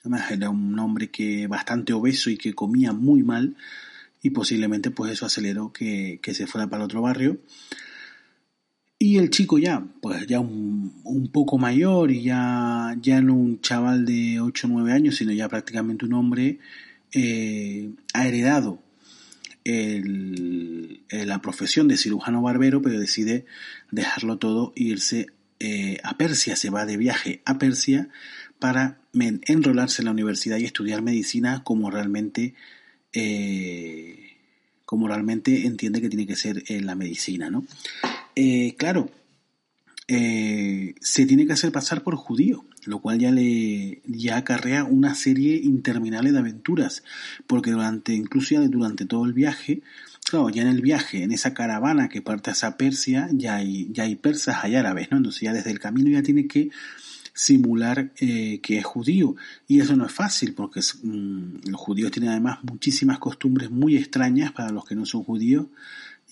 Además 0.00 0.30
era 0.30 0.48
un 0.48 0.78
hombre 0.78 1.10
que 1.10 1.48
bastante 1.48 1.92
obeso 1.92 2.30
y 2.30 2.36
que 2.36 2.54
comía 2.54 2.92
muy 2.92 3.22
mal 3.24 3.56
y 4.22 4.30
posiblemente 4.30 4.90
pues 4.90 5.12
eso 5.12 5.26
aceleró 5.26 5.72
que, 5.72 6.20
que 6.22 6.34
se 6.34 6.46
fuera 6.46 6.68
para 6.68 6.84
otro 6.84 7.02
barrio. 7.02 7.40
Y 9.00 9.18
el 9.18 9.30
chico 9.30 9.58
ya, 9.58 9.86
pues 10.00 10.26
ya 10.26 10.40
un, 10.40 11.30
poco 11.32 11.56
mayor 11.56 12.10
y 12.10 12.22
ya, 12.22 12.96
ya 13.00 13.20
no 13.20 13.34
un 13.34 13.60
chaval 13.60 14.04
de 14.04 14.40
8 14.40 14.66
o 14.66 14.70
9 14.70 14.92
años, 14.92 15.16
sino 15.16 15.32
ya 15.32 15.48
prácticamente 15.48 16.04
un 16.04 16.14
hombre, 16.14 16.58
eh, 17.12 17.92
ha 18.12 18.26
heredado 18.26 18.82
el, 19.68 21.02
la 21.10 21.40
profesión 21.40 21.88
de 21.88 21.96
cirujano 21.96 22.42
barbero, 22.42 22.82
pero 22.82 22.98
decide 22.98 23.44
dejarlo 23.90 24.38
todo 24.38 24.72
e 24.76 24.84
irse 24.84 25.26
eh, 25.60 25.98
a 26.02 26.16
Persia, 26.16 26.56
se 26.56 26.70
va 26.70 26.86
de 26.86 26.96
viaje 26.96 27.42
a 27.44 27.58
Persia 27.58 28.08
para 28.58 29.00
enrolarse 29.12 30.02
en 30.02 30.06
la 30.06 30.12
universidad 30.12 30.58
y 30.58 30.64
estudiar 30.64 31.02
medicina 31.02 31.62
como 31.64 31.90
realmente 31.90 32.54
eh, 33.12 34.36
como 34.84 35.06
realmente 35.06 35.66
entiende 35.66 36.00
que 36.00 36.08
tiene 36.08 36.26
que 36.26 36.36
ser 36.36 36.64
en 36.68 36.86
la 36.86 36.94
medicina, 36.94 37.50
¿no? 37.50 37.66
Eh, 38.34 38.74
claro, 38.78 39.10
eh, 40.08 40.94
se 41.00 41.26
tiene 41.26 41.46
que 41.46 41.52
hacer 41.52 41.70
pasar 41.70 42.02
por 42.02 42.16
judío, 42.16 42.64
lo 42.86 43.00
cual 43.00 43.18
ya 43.18 43.30
le 43.30 44.00
ya 44.06 44.38
acarrea 44.38 44.84
una 44.84 45.14
serie 45.14 45.56
interminable 45.56 46.32
de 46.32 46.38
aventuras, 46.38 47.04
porque 47.46 47.72
durante, 47.72 48.14
incluso 48.14 48.54
ya 48.54 48.60
durante 48.62 49.04
todo 49.04 49.26
el 49.26 49.34
viaje, 49.34 49.82
claro, 50.24 50.48
ya 50.48 50.62
en 50.62 50.68
el 50.68 50.80
viaje, 50.80 51.22
en 51.22 51.32
esa 51.32 51.52
caravana 51.52 52.08
que 52.08 52.22
parte 52.22 52.50
hacia 52.50 52.78
Persia, 52.78 53.28
ya 53.32 53.56
hay, 53.56 53.88
ya 53.92 54.04
hay 54.04 54.16
persas, 54.16 54.64
hay 54.64 54.76
árabes, 54.76 55.10
¿no? 55.10 55.18
Entonces 55.18 55.42
ya 55.42 55.52
desde 55.52 55.70
el 55.70 55.78
camino 55.78 56.08
ya 56.10 56.22
tiene 56.22 56.46
que 56.46 56.70
simular 57.34 58.10
eh, 58.18 58.60
que 58.62 58.78
es 58.78 58.84
judío. 58.84 59.36
Y 59.68 59.80
eso 59.80 59.94
no 59.94 60.06
es 60.06 60.12
fácil 60.12 60.54
porque 60.54 60.80
mm, 60.80 61.68
los 61.68 61.80
judíos 61.80 62.10
tienen 62.10 62.30
además 62.30 62.58
muchísimas 62.62 63.18
costumbres 63.18 63.70
muy 63.70 63.96
extrañas 63.96 64.52
para 64.52 64.70
los 64.70 64.84
que 64.84 64.94
no 64.94 65.06
son 65.06 65.22
judíos 65.22 65.66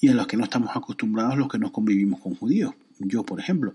y 0.01 0.09
a 0.09 0.15
los 0.15 0.27
que 0.27 0.37
no 0.37 0.45
estamos 0.45 0.75
acostumbrados 0.75 1.37
los 1.37 1.49
que 1.49 1.59
no 1.59 1.71
convivimos 1.73 2.21
con 2.21 2.35
judíos. 2.35 2.75
Yo, 2.99 3.25
por 3.25 3.41
ejemplo. 3.41 3.75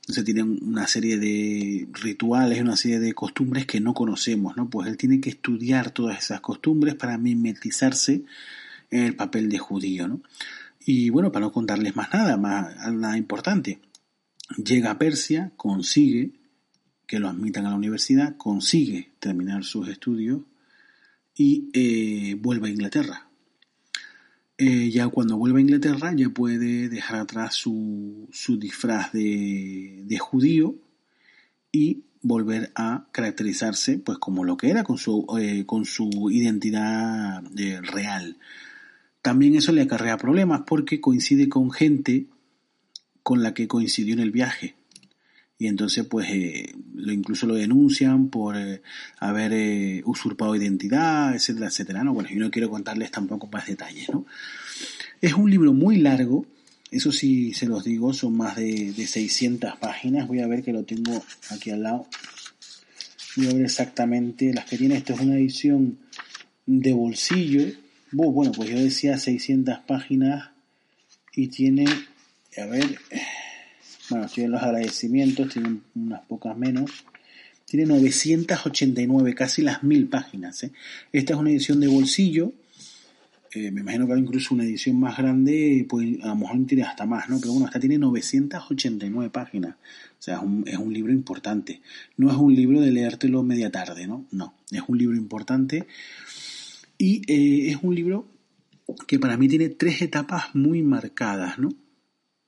Entonces 0.00 0.24
tienen 0.24 0.58
una 0.62 0.86
serie 0.86 1.16
de 1.18 1.88
rituales, 1.92 2.60
una 2.60 2.76
serie 2.76 3.00
de 3.00 3.14
costumbres 3.14 3.64
que 3.64 3.80
no 3.80 3.94
conocemos, 3.94 4.54
¿no? 4.54 4.68
Pues 4.68 4.86
él 4.88 4.98
tiene 4.98 5.18
que 5.18 5.30
estudiar 5.30 5.92
todas 5.92 6.18
esas 6.18 6.40
costumbres 6.40 6.94
para 6.94 7.16
mimetizarse 7.16 8.24
en 8.90 9.02
el 9.02 9.16
papel 9.16 9.48
de 9.48 9.58
judío, 9.58 10.06
¿no? 10.06 10.20
Y 10.84 11.08
bueno, 11.08 11.32
para 11.32 11.46
no 11.46 11.52
contarles 11.52 11.96
más 11.96 12.12
nada, 12.12 12.36
más 12.36 12.76
nada 12.92 13.16
importante, 13.16 13.80
llega 14.62 14.90
a 14.90 14.98
Persia, 14.98 15.52
consigue 15.56 16.32
que 17.06 17.18
lo 17.18 17.28
admitan 17.28 17.64
a 17.64 17.70
la 17.70 17.76
universidad, 17.76 18.36
consigue 18.36 19.12
terminar 19.20 19.64
sus 19.64 19.88
estudios 19.88 20.40
y 21.34 21.70
eh, 21.72 22.34
vuelve 22.34 22.68
a 22.68 22.72
Inglaterra. 22.72 23.23
Eh, 24.56 24.90
ya 24.90 25.08
cuando 25.08 25.36
vuelve 25.36 25.58
a 25.58 25.62
Inglaterra 25.62 26.12
ya 26.14 26.28
puede 26.28 26.88
dejar 26.88 27.16
atrás 27.20 27.54
su, 27.54 28.28
su 28.30 28.56
disfraz 28.56 29.12
de, 29.12 30.02
de, 30.04 30.18
judío 30.18 30.76
y 31.72 32.04
volver 32.22 32.70
a 32.76 33.08
caracterizarse 33.10 33.98
pues 33.98 34.18
como 34.18 34.44
lo 34.44 34.56
que 34.56 34.70
era 34.70 34.84
con 34.84 34.96
su, 34.96 35.26
eh, 35.40 35.66
con 35.66 35.84
su 35.84 36.30
identidad 36.30 37.42
real. 37.82 38.38
También 39.22 39.56
eso 39.56 39.72
le 39.72 39.82
acarrea 39.82 40.18
problemas 40.18 40.62
porque 40.66 41.00
coincide 41.00 41.48
con 41.48 41.72
gente 41.72 42.26
con 43.24 43.42
la 43.42 43.54
que 43.54 43.66
coincidió 43.66 44.14
en 44.14 44.20
el 44.20 44.30
viaje 44.30 44.76
y 45.64 45.66
entonces 45.66 46.04
pues 46.04 46.28
eh, 46.28 46.74
incluso 47.06 47.46
lo 47.46 47.54
denuncian 47.54 48.28
por 48.28 48.54
eh, 48.54 48.82
haber 49.18 49.54
eh, 49.54 50.02
usurpado 50.04 50.54
identidad, 50.54 51.34
etcétera, 51.34 51.68
etcétera. 51.68 52.04
No, 52.04 52.12
bueno, 52.12 52.28
yo 52.28 52.38
no 52.38 52.50
quiero 52.50 52.68
contarles 52.68 53.10
tampoco 53.10 53.46
más 53.46 53.66
detalles, 53.66 54.10
¿no? 54.10 54.26
Es 55.22 55.32
un 55.32 55.50
libro 55.50 55.72
muy 55.72 55.96
largo, 55.96 56.44
eso 56.90 57.12
sí 57.12 57.54
se 57.54 57.64
los 57.64 57.82
digo, 57.82 58.12
son 58.12 58.36
más 58.36 58.56
de, 58.56 58.92
de 58.92 59.06
600 59.06 59.78
páginas. 59.78 60.28
Voy 60.28 60.40
a 60.40 60.46
ver 60.46 60.62
que 60.62 60.74
lo 60.74 60.82
tengo 60.82 61.24
aquí 61.48 61.70
al 61.70 61.82
lado. 61.82 62.08
Voy 63.36 63.46
a 63.46 63.54
ver 63.54 63.62
exactamente 63.62 64.52
las 64.52 64.66
que 64.66 64.76
tiene. 64.76 64.98
Esto 64.98 65.14
es 65.14 65.20
una 65.20 65.36
edición 65.36 65.96
de 66.66 66.92
bolsillo. 66.92 67.72
Bueno, 68.12 68.52
pues 68.52 68.68
yo 68.68 68.78
decía 68.78 69.16
600 69.16 69.78
páginas 69.86 70.50
y 71.34 71.46
tiene, 71.46 71.86
a 72.58 72.66
ver, 72.66 72.98
bueno, 74.10 74.26
estoy 74.26 74.46
los 74.46 74.62
agradecimientos, 74.62 75.52
tiene 75.52 75.80
unas 75.94 76.22
pocas 76.26 76.56
menos. 76.56 77.04
Tiene 77.64 77.86
989, 77.86 79.34
casi 79.34 79.62
las 79.62 79.82
mil 79.82 80.06
páginas. 80.08 80.62
¿eh? 80.64 80.72
Esta 81.12 81.32
es 81.32 81.38
una 81.38 81.50
edición 81.50 81.80
de 81.80 81.88
bolsillo. 81.88 82.52
Eh, 83.52 83.70
me 83.70 83.80
imagino 83.80 84.06
que 84.06 84.12
hay 84.12 84.18
incluso 84.18 84.54
una 84.54 84.64
edición 84.64 84.98
más 84.98 85.16
grande, 85.16 85.86
pues 85.88 86.20
a 86.22 86.28
lo 86.28 86.36
mejor 86.36 86.66
tiene 86.66 86.82
hasta 86.82 87.06
más, 87.06 87.28
¿no? 87.28 87.38
Pero 87.40 87.52
bueno, 87.52 87.66
esta 87.66 87.80
tiene 87.80 87.98
989 87.98 89.30
páginas. 89.30 89.76
O 90.18 90.22
sea, 90.22 90.36
es 90.36 90.42
un, 90.42 90.64
es 90.66 90.76
un 90.76 90.92
libro 90.92 91.12
importante. 91.12 91.80
No 92.16 92.30
es 92.30 92.36
un 92.36 92.54
libro 92.54 92.80
de 92.80 92.90
leértelo 92.90 93.42
media 93.42 93.70
tarde, 93.70 94.06
¿no? 94.06 94.26
No, 94.32 94.54
es 94.70 94.82
un 94.86 94.98
libro 94.98 95.16
importante. 95.16 95.86
Y 96.98 97.22
eh, 97.32 97.70
es 97.70 97.78
un 97.82 97.94
libro 97.94 98.28
que 99.06 99.18
para 99.18 99.36
mí 99.36 99.48
tiene 99.48 99.70
tres 99.70 100.02
etapas 100.02 100.54
muy 100.54 100.82
marcadas, 100.82 101.58
¿no? 101.58 101.70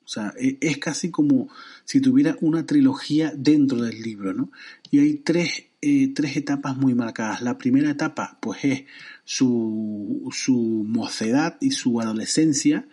O 0.06 0.08
sea, 0.08 0.32
e, 0.40 0.56
es 0.60 0.78
casi 0.78 1.10
como 1.10 1.48
si 1.84 2.00
tuviera 2.00 2.36
una 2.40 2.64
trilogía 2.64 3.32
dentro 3.36 3.82
del 3.82 4.00
libro, 4.00 4.32
¿no? 4.32 4.52
Y 4.92 5.00
hay 5.00 5.14
tres, 5.14 5.64
eh, 5.82 6.12
tres 6.14 6.36
etapas 6.36 6.76
muy 6.76 6.94
marcadas. 6.94 7.42
La 7.42 7.58
primera 7.58 7.90
etapa, 7.90 8.38
pues, 8.40 8.64
es 8.64 8.84
su, 9.24 10.28
su 10.32 10.84
mocedad 10.86 11.56
y 11.60 11.72
su 11.72 12.00
adolescencia, 12.00 12.86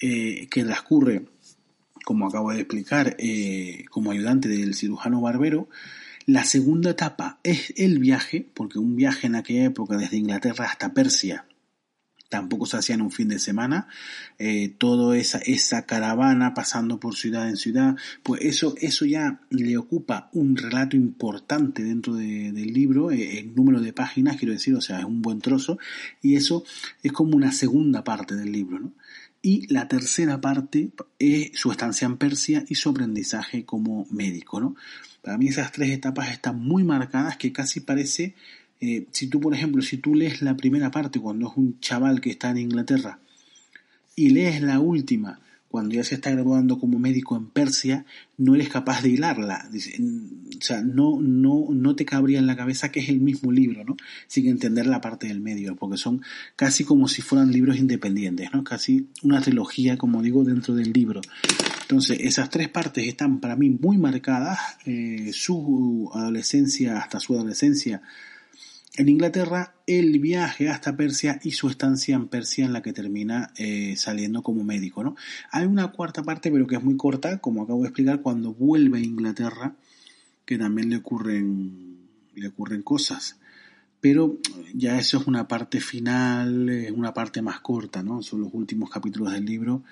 eh, 0.00 0.48
que 0.50 0.64
transcurre, 0.64 1.26
como 2.04 2.26
acabo 2.26 2.52
de 2.52 2.60
explicar, 2.60 3.16
eh, 3.18 3.84
como 3.90 4.10
ayudante 4.12 4.48
del 4.48 4.74
cirujano 4.74 5.20
barbero. 5.20 5.68
La 6.24 6.44
segunda 6.44 6.90
etapa 6.90 7.40
es 7.42 7.74
el 7.76 7.98
viaje, 7.98 8.46
porque 8.54 8.78
un 8.78 8.96
viaje 8.96 9.26
en 9.26 9.34
aquella 9.34 9.64
época 9.66 9.98
desde 9.98 10.16
Inglaterra 10.16 10.64
hasta 10.66 10.94
Persia 10.94 11.47
tampoco 12.28 12.66
se 12.66 12.76
hacía 12.76 12.94
en 12.94 13.02
un 13.02 13.10
fin 13.10 13.28
de 13.28 13.38
semana, 13.38 13.88
eh, 14.38 14.74
toda 14.76 15.16
esa, 15.16 15.86
caravana 15.86 16.54
pasando 16.54 17.00
por 17.00 17.16
ciudad 17.16 17.48
en 17.48 17.56
ciudad, 17.56 17.96
pues 18.22 18.42
eso, 18.42 18.74
eso 18.80 19.04
ya 19.04 19.40
le 19.50 19.76
ocupa 19.76 20.28
un 20.32 20.56
relato 20.56 20.96
importante 20.96 21.82
dentro 21.82 22.14
del 22.14 22.72
libro, 22.72 23.10
eh, 23.10 23.38
en 23.38 23.54
número 23.54 23.80
de 23.80 23.92
páginas, 23.92 24.36
quiero 24.36 24.52
decir, 24.52 24.74
o 24.74 24.80
sea, 24.80 24.98
es 25.00 25.04
un 25.04 25.22
buen 25.22 25.40
trozo, 25.40 25.78
y 26.22 26.36
eso 26.36 26.64
es 27.02 27.12
como 27.12 27.36
una 27.36 27.52
segunda 27.52 28.04
parte 28.04 28.34
del 28.34 28.52
libro, 28.52 28.78
¿no? 28.78 28.92
Y 29.40 29.72
la 29.72 29.86
tercera 29.86 30.40
parte 30.40 30.90
es 31.20 31.52
su 31.54 31.70
estancia 31.70 32.06
en 32.06 32.16
Persia 32.16 32.64
y 32.68 32.74
su 32.74 32.88
aprendizaje 32.90 33.64
como 33.64 34.04
médico, 34.10 34.60
¿no? 34.60 34.74
Para 35.22 35.38
mí 35.38 35.48
esas 35.48 35.70
tres 35.70 35.90
etapas 35.90 36.30
están 36.30 36.58
muy 36.60 36.82
marcadas 36.82 37.36
que 37.36 37.52
casi 37.52 37.80
parece 37.80 38.34
eh, 38.80 39.06
si 39.10 39.26
tú, 39.28 39.40
por 39.40 39.54
ejemplo, 39.54 39.82
si 39.82 39.98
tú 39.98 40.14
lees 40.14 40.42
la 40.42 40.56
primera 40.56 40.90
parte 40.90 41.20
cuando 41.20 41.50
es 41.50 41.56
un 41.56 41.80
chaval 41.80 42.20
que 42.20 42.30
está 42.30 42.50
en 42.50 42.58
Inglaterra 42.58 43.18
y 44.14 44.30
lees 44.30 44.62
la 44.62 44.80
última 44.80 45.40
cuando 45.68 45.94
ya 45.94 46.02
se 46.02 46.14
está 46.14 46.30
graduando 46.30 46.78
como 46.78 46.98
médico 46.98 47.36
en 47.36 47.46
Persia, 47.46 48.06
no 48.38 48.54
eres 48.54 48.70
capaz 48.70 49.02
de 49.02 49.10
hilarla. 49.10 49.68
O 49.70 50.62
sea, 50.62 50.80
no, 50.80 51.20
no, 51.20 51.66
no 51.70 51.94
te 51.94 52.06
cabría 52.06 52.38
en 52.38 52.46
la 52.46 52.56
cabeza 52.56 52.90
que 52.90 53.00
es 53.00 53.10
el 53.10 53.20
mismo 53.20 53.52
libro, 53.52 53.84
¿no? 53.84 53.96
Sin 54.26 54.48
entender 54.48 54.86
la 54.86 55.02
parte 55.02 55.28
del 55.28 55.40
medio, 55.40 55.76
porque 55.76 55.98
son 55.98 56.22
casi 56.56 56.84
como 56.84 57.06
si 57.06 57.20
fueran 57.20 57.52
libros 57.52 57.76
independientes, 57.76 58.48
¿no? 58.52 58.64
Casi 58.64 59.08
una 59.22 59.42
trilogía, 59.42 59.98
como 59.98 60.22
digo, 60.22 60.42
dentro 60.42 60.74
del 60.74 60.92
libro. 60.92 61.20
Entonces, 61.82 62.18
esas 62.20 62.48
tres 62.48 62.70
partes 62.70 63.06
están 63.06 63.38
para 63.38 63.54
mí 63.54 63.68
muy 63.68 63.98
marcadas. 63.98 64.58
Eh, 64.86 65.30
su 65.34 66.10
adolescencia 66.14 66.98
hasta 66.98 67.20
su 67.20 67.34
adolescencia 67.34 68.00
en 68.98 69.08
Inglaterra, 69.08 69.76
el 69.86 70.18
viaje 70.18 70.68
hasta 70.68 70.96
Persia 70.96 71.38
y 71.44 71.52
su 71.52 71.68
estancia 71.68 72.16
en 72.16 72.26
Persia 72.26 72.64
en 72.64 72.72
la 72.72 72.82
que 72.82 72.92
termina 72.92 73.52
eh, 73.56 73.94
saliendo 73.96 74.42
como 74.42 74.64
médico. 74.64 75.04
¿no? 75.04 75.14
Hay 75.52 75.66
una 75.66 75.92
cuarta 75.92 76.24
parte, 76.24 76.50
pero 76.50 76.66
que 76.66 76.74
es 76.74 76.82
muy 76.82 76.96
corta, 76.96 77.38
como 77.38 77.62
acabo 77.62 77.82
de 77.82 77.90
explicar, 77.90 78.22
cuando 78.22 78.52
vuelve 78.52 78.98
a 78.98 79.02
Inglaterra, 79.02 79.76
que 80.44 80.58
también 80.58 80.90
le 80.90 80.96
ocurren, 80.96 82.08
le 82.34 82.48
ocurren 82.48 82.82
cosas. 82.82 83.38
Pero 84.00 84.38
ya 84.74 84.98
eso 84.98 85.18
es 85.18 85.28
una 85.28 85.46
parte 85.46 85.80
final, 85.80 86.68
es 86.68 86.90
una 86.90 87.14
parte 87.14 87.40
más 87.40 87.60
corta, 87.60 88.02
¿no? 88.02 88.20
Son 88.22 88.40
los 88.40 88.50
últimos 88.52 88.90
capítulos 88.90 89.32
del 89.32 89.44
libro 89.44 89.84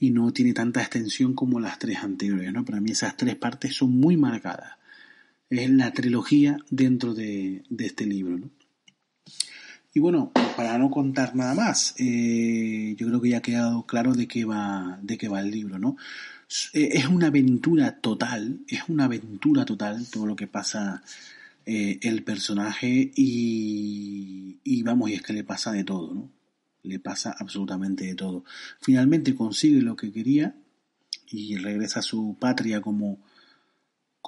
y 0.00 0.10
no 0.10 0.32
tiene 0.32 0.52
tanta 0.52 0.80
extensión 0.80 1.34
como 1.34 1.60
las 1.60 1.78
tres 1.78 1.98
anteriores, 1.98 2.52
¿no? 2.52 2.64
Para 2.64 2.80
mí 2.80 2.90
esas 2.90 3.16
tres 3.16 3.36
partes 3.36 3.76
son 3.76 3.92
muy 4.00 4.16
marcadas 4.16 4.77
es 5.50 5.70
la 5.70 5.92
trilogía 5.92 6.58
dentro 6.70 7.14
de, 7.14 7.62
este 7.78 8.06
libro. 8.06 8.38
¿no? 8.38 8.50
Y 9.94 10.00
bueno, 10.00 10.32
para 10.56 10.78
no 10.78 10.90
contar 10.90 11.34
nada 11.34 11.54
más, 11.54 11.94
eh, 11.98 12.94
yo 12.96 13.06
creo 13.08 13.20
que 13.20 13.30
ya 13.30 13.38
ha 13.38 13.42
quedado 13.42 13.86
claro 13.86 14.14
de 14.14 14.28
qué 14.28 14.44
va, 14.44 14.98
de 15.02 15.18
qué 15.18 15.28
va 15.28 15.40
el 15.40 15.50
libro, 15.50 15.78
¿no? 15.78 15.96
Eh, 16.72 16.90
es 16.92 17.06
una 17.06 17.26
aventura 17.26 18.00
total, 18.00 18.60
es 18.68 18.80
una 18.88 19.04
aventura 19.04 19.64
total 19.64 20.06
todo 20.10 20.26
lo 20.26 20.36
que 20.36 20.46
pasa 20.46 21.02
eh, 21.66 21.98
el 22.02 22.22
personaje 22.22 23.10
y, 23.14 24.58
y 24.64 24.82
vamos, 24.82 25.10
y 25.10 25.14
es 25.14 25.22
que 25.22 25.34
le 25.34 25.44
pasa 25.44 25.72
de 25.72 25.84
todo, 25.84 26.14
¿no? 26.14 26.30
Le 26.82 26.98
pasa 26.98 27.34
absolutamente 27.38 28.06
de 28.06 28.14
todo. 28.14 28.44
Finalmente 28.80 29.34
consigue 29.34 29.82
lo 29.82 29.96
que 29.96 30.12
quería 30.12 30.54
y 31.30 31.56
regresa 31.56 32.00
a 32.00 32.02
su 32.02 32.36
patria 32.38 32.80
como, 32.80 33.18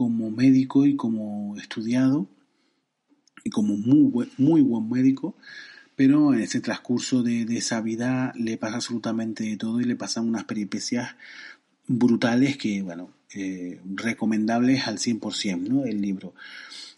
como 0.00 0.30
médico 0.30 0.86
y 0.86 0.96
como 0.96 1.58
estudiado 1.58 2.26
y 3.44 3.50
como 3.50 3.76
muy, 3.76 4.30
muy 4.38 4.62
buen 4.62 4.88
médico, 4.88 5.36
pero 5.94 6.32
en 6.32 6.40
ese 6.40 6.62
transcurso 6.62 7.22
de, 7.22 7.42
esa 7.54 7.82
vida 7.82 8.32
le 8.34 8.56
pasa 8.56 8.76
absolutamente 8.76 9.44
de 9.44 9.58
todo 9.58 9.78
y 9.78 9.84
le 9.84 9.96
pasan 9.96 10.26
unas 10.26 10.44
peripecias 10.44 11.16
brutales 11.86 12.56
que, 12.56 12.80
bueno, 12.80 13.10
eh, 13.34 13.78
recomendables 13.94 14.86
al 14.86 14.96
100%, 14.96 15.68
¿no? 15.68 15.84
El 15.84 16.00
libro. 16.00 16.32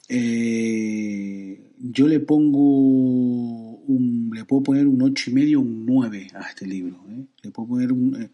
Eh, 0.09 1.61
yo 1.81 2.07
le 2.07 2.21
pongo 2.21 3.72
le 3.88 4.45
puedo 4.45 4.62
poner 4.62 4.87
un 4.87 5.03
ocho 5.03 5.31
y 5.31 5.35
medio, 5.35 5.61
un 5.61 5.87
9 5.87 6.29
a 6.35 6.49
este 6.49 6.66
libro. 6.66 7.05
¿eh? 7.09 7.27
Le 7.42 7.51
puedo 7.51 7.68
poner 7.68 7.92
un, 7.92 8.31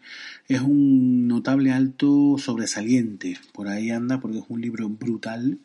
es 0.47 0.61
un 0.61 1.27
notable 1.27 1.71
alto 1.71 2.37
sobresaliente. 2.37 3.37
Por 3.53 3.67
ahí 3.67 3.89
anda 3.91 4.19
porque 4.19 4.39
es 4.39 4.45
un 4.49 4.61
libro 4.61 4.89
brutal. 4.89 5.59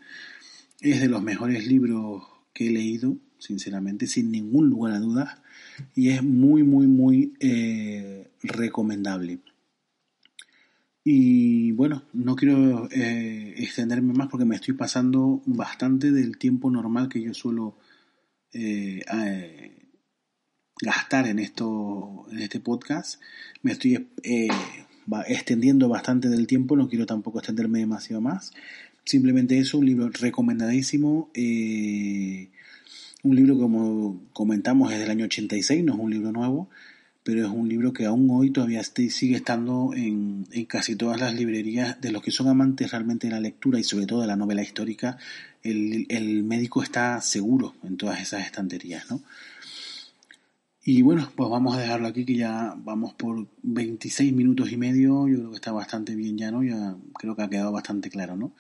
Es 0.81 1.01
de 1.01 1.09
los 1.09 1.23
mejores 1.23 1.66
libros 1.66 2.25
que 2.53 2.68
he 2.68 2.70
leído, 2.70 3.18
sinceramente, 3.38 4.07
sin 4.07 4.31
ningún 4.31 4.70
lugar 4.70 4.92
a 4.92 5.01
dudas, 5.01 5.40
y 5.94 6.11
es 6.11 6.23
muy, 6.23 6.62
muy, 6.62 6.87
muy 6.87 7.35
eh, 7.40 8.31
recomendable. 8.42 9.40
Y 11.03 11.73
bueno, 11.73 12.05
no 12.14 12.35
quiero 12.35 12.88
eh, 12.90 13.55
extenderme 13.59 14.14
más 14.14 14.29
porque 14.29 14.47
me 14.47 14.55
estoy 14.55 14.73
pasando 14.73 15.42
bastante 15.44 16.11
del 16.11 16.38
tiempo 16.38 16.70
normal 16.70 17.11
que 17.11 17.20
yo 17.20 17.35
suelo 17.35 17.77
eh, 18.55 19.75
gastar 20.81 21.27
en 21.27 21.38
esto, 21.38 22.27
en 22.31 22.40
este 22.40 22.61
podcast. 22.61 23.21
Me 23.62 23.73
estoy 23.73 24.09
extendiendo 25.27 25.88
bastante 25.88 26.29
del 26.29 26.47
tiempo, 26.47 26.77
no 26.77 26.88
quiero 26.88 27.07
tampoco 27.07 27.38
extenderme 27.38 27.81
demasiado 27.81 28.21
más. 28.21 28.53
Simplemente 29.05 29.59
eso, 29.59 29.79
un 29.79 29.87
libro 29.87 30.09
recomendadísimo. 30.09 31.31
Eh, 31.35 32.49
un 33.23 33.37
libro, 33.37 33.59
como 33.59 34.23
comentamos, 34.33 34.93
es 34.93 34.99
del 34.99 35.11
año 35.11 35.25
86, 35.25 35.83
no 35.85 35.95
es 35.95 35.99
un 35.99 36.11
libro 36.11 36.31
nuevo, 36.31 36.69
pero 37.25 37.45
es 37.45 37.51
un 37.51 37.69
libro 37.69 37.93
que 37.93 38.05
aún 38.05 38.29
hoy 38.31 38.51
todavía 38.51 38.85
sigue 38.85 39.37
estando 39.37 39.93
en, 39.95 40.47
casi 40.69 40.95
todas 40.95 41.19
las 41.19 41.35
librerías 41.35 42.01
de 42.01 42.13
los 42.13 42.23
que 42.23 42.31
son 42.31 42.49
amantes 42.49 42.91
realmente 42.91 43.27
de 43.27 43.33
la 43.33 43.41
lectura 43.41 43.81
y 43.81 43.85
sobre 43.85 44.07
todo 44.07 44.21
de 44.21 44.27
la 44.27 44.37
novela 44.37 44.63
histórica. 44.63 45.17
El, 45.63 46.07
el 46.11 46.45
médico 46.45 46.83
está 46.83 47.21
seguro 47.23 47.75
en 47.83 47.97
todas 47.97 48.21
esas 48.21 48.45
estanterías, 48.45 49.11
¿no? 49.11 49.23
Y 50.87 51.01
bueno, 51.01 51.33
pues 51.35 51.49
vamos 51.49 51.75
a 51.75 51.81
dejarlo 51.81 52.09
aquí 52.09 52.27
que 52.27 52.37
ya 52.37 52.75
vamos 52.77 53.15
por 53.15 53.47
26 53.63 54.35
minutos 54.35 54.71
y 54.71 54.77
medio. 54.77 55.27
Yo 55.27 55.39
creo 55.39 55.51
que 55.51 55.57
está 55.57 55.73
bastante 55.73 56.15
bien 56.15 56.37
ya, 56.37 56.51
¿no? 56.51 56.63
Ya 56.63 56.95
creo 57.19 57.35
que 57.35 57.43
ha 57.43 57.49
quedado 57.49 57.73
bastante 57.73 58.11
claro, 58.11 58.37
¿no? 58.37 58.53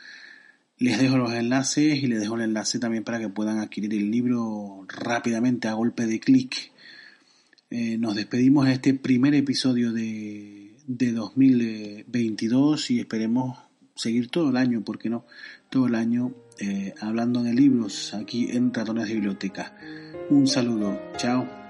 Les 0.78 0.98
dejo 0.98 1.18
los 1.18 1.34
enlaces 1.34 2.02
y 2.02 2.06
les 2.06 2.22
dejo 2.22 2.36
el 2.36 2.42
enlace 2.42 2.78
también 2.78 3.04
para 3.04 3.18
que 3.18 3.28
puedan 3.28 3.58
adquirir 3.58 3.92
el 3.92 4.10
libro 4.10 4.86
rápidamente 4.88 5.68
a 5.68 5.74
golpe 5.74 6.06
de 6.06 6.18
clic. 6.18 6.72
Eh, 7.76 7.98
nos 7.98 8.14
despedimos 8.14 8.66
de 8.66 8.74
este 8.74 8.94
primer 8.94 9.34
episodio 9.34 9.92
de, 9.92 10.76
de 10.86 11.10
2022 11.10 12.92
y 12.92 13.00
esperemos 13.00 13.58
seguir 13.96 14.28
todo 14.30 14.50
el 14.50 14.56
año, 14.56 14.84
porque 14.84 15.10
no? 15.10 15.26
Todo 15.70 15.88
el 15.88 15.96
año 15.96 16.32
eh, 16.60 16.94
hablando 17.00 17.42
de 17.42 17.52
libros 17.52 18.14
aquí 18.14 18.46
en 18.52 18.72
Ratones 18.72 19.08
Biblioteca. 19.08 19.76
Un 20.30 20.46
saludo, 20.46 21.00
chao. 21.16 21.63